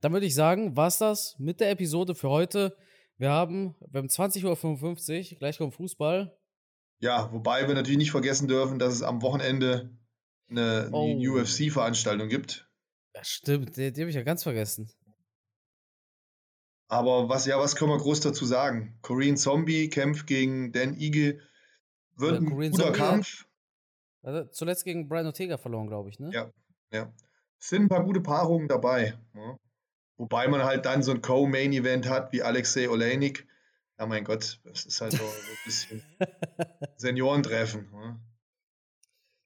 [0.00, 2.76] Dann würde ich sagen, war's das mit der Episode für heute.
[3.18, 6.36] Wir haben, wir haben 20.55 Uhr, gleich kommt Fußball.
[6.98, 9.96] Ja, wobei wir natürlich nicht vergessen dürfen, dass es am Wochenende
[10.50, 11.04] eine, Oh.
[11.10, 12.68] eine UFC-Veranstaltung gibt.
[13.14, 14.90] Ja, stimmt, die, die habe ich ja ganz vergessen.
[16.88, 18.98] Aber was, ja, was können wir groß dazu sagen?
[19.02, 21.40] Korean Zombie kämpft gegen Dan Ige.
[22.16, 23.46] Wird Ja, ein Korean guter Zombie hat- Kampf.
[24.22, 26.30] Also zuletzt gegen Brian Ortega verloren, glaube ich, ne?
[26.32, 26.52] Ja.
[26.92, 27.12] Ja.
[27.58, 29.18] Es sind ein paar gute Paarungen dabei.
[29.32, 29.58] Ne?
[30.16, 33.46] Wobei man halt dann so ein Co-Main-Event hat wie Alexei Oleinik.
[33.98, 36.02] Ja, mein Gott, das ist halt so ein bisschen
[36.96, 37.90] Seniorentreffen.
[37.90, 38.20] Ne?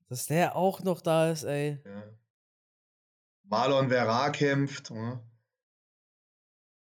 [0.08, 1.80] Dass der auch noch da ist, ey.
[1.84, 2.02] Ja.
[3.44, 4.90] Marlon Vera kämpft.
[4.90, 5.20] Ne?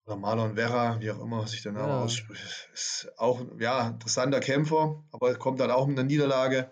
[0.06, 2.02] Oder Marlon Vera, wie auch immer sich der Name Ja.
[2.04, 2.68] ausspricht.
[2.72, 6.70] Ist auch ja, interessanter Kämpfer, aber kommt dann auch mit einer Niederlage.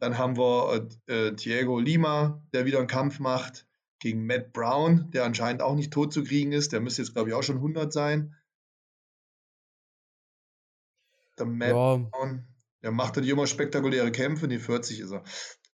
[0.00, 3.68] Dann haben wir äh, äh, Diego Lima, der wieder einen Kampf macht
[4.00, 6.72] gegen Matt Brown, der anscheinend auch nicht tot zu kriegen ist.
[6.72, 8.34] Der müsste jetzt, glaube ich, auch schon 100 sein.
[11.38, 12.46] Der Matt Ja, Brown,
[12.82, 15.22] der macht natürlich immer spektakuläre Kämpfe, die 40 ist er.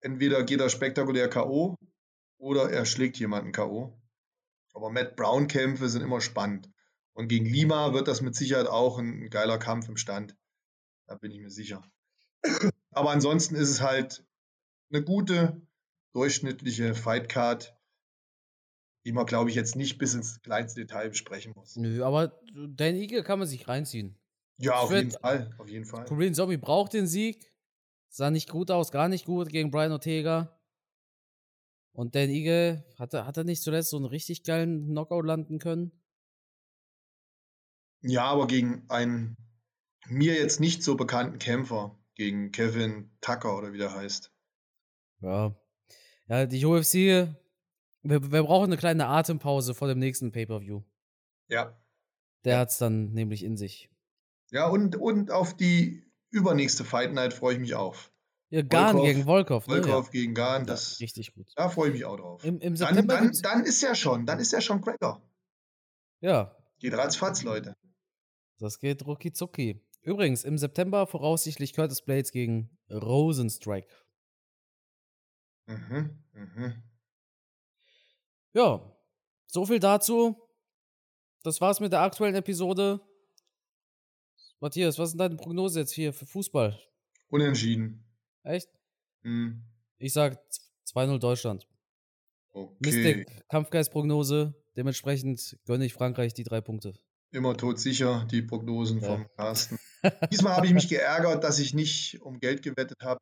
[0.01, 1.77] Entweder geht er spektakulär K.O.
[2.37, 3.97] oder er schlägt jemanden K.O.
[4.73, 6.69] Aber Matt Brown-Kämpfe sind immer spannend.
[7.13, 10.35] Und gegen Lima wird das mit Sicherheit auch ein geiler Kampf im Stand.
[11.07, 11.81] Da bin ich mir sicher.
[12.91, 14.25] Aber ansonsten ist es halt
[14.91, 15.61] eine gute,
[16.13, 17.75] durchschnittliche Fightcard,
[19.05, 21.75] die man, glaube ich, jetzt nicht bis ins kleinste Detail besprechen muss.
[21.75, 24.17] nö, aber Dan Eagle kann man sich reinziehen.
[24.57, 25.55] Ja, Ich auf jeden Fall.
[25.57, 26.05] Auf jeden Fall.
[26.05, 27.53] Korean Zombie braucht den Sieg.
[28.09, 30.59] Sah nicht gut aus, gar nicht gut gegen Brian Ortega.
[31.91, 35.59] Und Dan Eagle, hat er, hat er nicht zuletzt so einen richtig geilen Knockout landen
[35.59, 35.91] können?
[38.01, 39.35] Ja, aber gegen einen
[40.07, 44.31] mir jetzt nicht so bekannten Kämpfer, gegen Kevin Tucker oder wie der heißt.
[45.21, 45.55] Ja.
[46.27, 50.81] Ja, die UFC, wir, wir brauchen eine kleine Atempause vor dem nächsten Pay-Per-View.
[51.49, 51.79] Ja.
[52.43, 52.59] Der Ja.
[52.59, 53.89] hat's dann nämlich in sich.
[54.51, 58.11] Ja, und, und auf die übernächste Fight Night freue ich mich auf.
[58.49, 59.75] Ja, Garn Volkov- gegen Volkov, ne?
[59.83, 60.67] Volkov gegen Garn, Ja.
[60.67, 61.51] das, Richtig gut.
[61.55, 62.43] da freue ich mich auch drauf.
[62.45, 65.21] Im, im Dann, September dann, dann ist ja schon, dann ist ja schon Cracker.
[66.21, 67.75] Ja, Geht ratzfatz, Leute.
[68.59, 69.81] das geht rucki zucki.
[70.07, 73.93] Übrigens, im September voraussichtlich Curtis Blades gegen Rosenstrike.
[75.65, 76.83] Mhm, mhm.
[78.53, 78.97] Ja,
[79.47, 80.41] so viel dazu.
[81.43, 83.01] Das war's mit der aktuellen Episode.
[84.61, 86.79] Matthias, was ist deine Prognose jetzt hier für Fußball?
[87.27, 88.05] Unentschieden.
[88.43, 88.69] Echt?
[89.23, 89.61] Hm.
[89.97, 90.39] Ich sag
[90.85, 91.67] 2-0 Deutschland.
[92.53, 92.75] Okay.
[92.79, 94.55] Mystic, Kampfgeist-Prognose.
[94.77, 96.93] Dementsprechend gönne ich Frankreich die drei Punkte.
[97.31, 99.07] Immer todsicher, die Prognosen Ja.
[99.07, 99.77] vom Carsten.
[100.31, 103.19] Diesmal habe ich mich geärgert, dass ich nicht um Geld gewettet habe,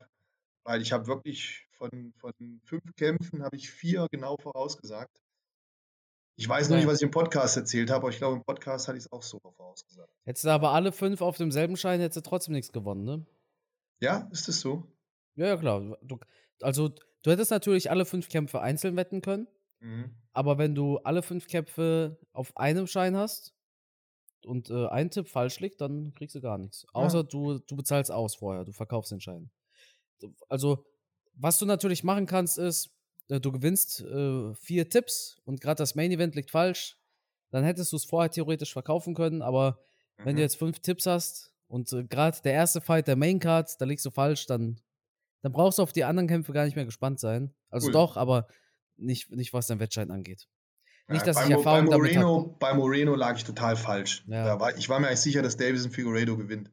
[0.63, 2.33] weil ich habe wirklich von, von
[2.65, 5.21] fünf Kämpfen habe ich vier genau vorausgesagt.
[6.37, 8.87] Ich weiß noch nicht, was ich im Podcast erzählt habe, aber ich glaube, im Podcast
[8.87, 10.09] hatte ich es auch so vorausgesagt.
[10.25, 13.25] Hättest du aber alle fünf auf demselben Schein, hättest du trotzdem nichts gewonnen, ne?
[14.01, 14.83] Ja, ist es so?
[15.35, 15.97] Ja, ja, klar.
[16.01, 16.19] Du,
[16.61, 19.47] also, du hättest natürlich alle fünf Kämpfe einzeln wetten können,
[19.79, 20.13] Mhm.
[20.33, 23.54] aber wenn du alle fünf Kämpfe auf einem Schein hast
[24.45, 26.85] und äh, ein Tipp falsch liegt, dann kriegst du gar nichts.
[26.93, 27.23] Außer ja.
[27.23, 29.49] du, du bezahlst aus vorher, du verkaufst den Schein.
[30.47, 30.85] Also,
[31.33, 32.95] was du natürlich machen kannst, ist,
[33.29, 36.97] äh, du gewinnst äh, vier Tipps und gerade das Main Event liegt falsch,
[37.51, 39.79] dann hättest du es vorher theoretisch verkaufen können, aber
[40.17, 40.25] mhm.
[40.25, 40.43] wenn du mhm.
[40.43, 44.05] jetzt fünf Tipps hast und äh, gerade der erste Fight der Main Card, da liegst
[44.05, 44.79] du falsch, dann,
[45.41, 47.53] dann brauchst du auf die anderen Kämpfe gar nicht mehr gespannt sein.
[47.69, 47.93] Also cool.
[47.93, 48.47] doch, aber
[48.97, 50.47] nicht, nicht was dein Wettschein angeht.
[51.07, 54.23] Nicht, dass ja, ich Erfahrung bei Moreno, damit Bei Moreno lag ich total falsch.
[54.27, 54.59] Ja.
[54.59, 56.71] War, ich war mir eigentlich sicher, dass Davison Figueredo gewinnt.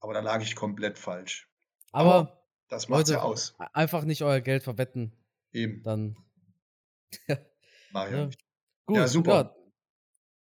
[0.00, 1.48] Aber da lag ich komplett falsch.
[1.92, 3.54] Aber, Aber das macht ja aus.
[3.72, 5.12] Einfach nicht euer Geld verwetten.
[5.52, 5.82] Eben.
[5.84, 6.16] Dann.
[7.92, 8.28] Mach ja.
[8.86, 9.32] Gut, ja, super.
[9.32, 9.56] Ja,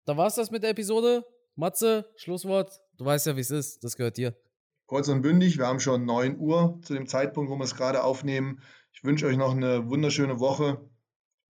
[0.06, 1.24] da war es das mit der Episode.
[1.56, 2.82] Matze, Schlusswort.
[2.98, 3.84] Du weißt ja, wie es ist.
[3.84, 4.36] Das gehört dir.
[4.88, 5.60] Kurz und bündig.
[5.60, 8.62] Wir haben schon 9 Uhr zu dem Zeitpunkt, wo wir es gerade aufnehmen.
[8.94, 10.90] Ich wünsche euch noch eine wunderschöne Woche.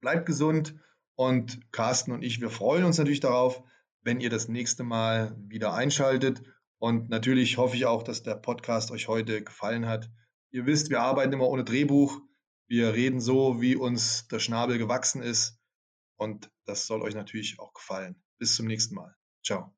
[0.01, 0.75] Bleibt gesund
[1.15, 3.63] und Carsten und ich, wir freuen uns natürlich darauf,
[4.01, 6.43] wenn ihr das nächste Mal wieder einschaltet.
[6.77, 10.09] Und natürlich hoffe ich auch, dass der Podcast euch heute gefallen hat.
[10.51, 12.21] Ihr wisst, wir arbeiten immer ohne Drehbuch.
[12.67, 15.59] Wir reden so, wie uns der Schnabel gewachsen ist.
[16.17, 18.21] Und das soll euch natürlich auch gefallen.
[18.37, 19.15] Bis zum nächsten Mal.
[19.43, 19.74] Ciao.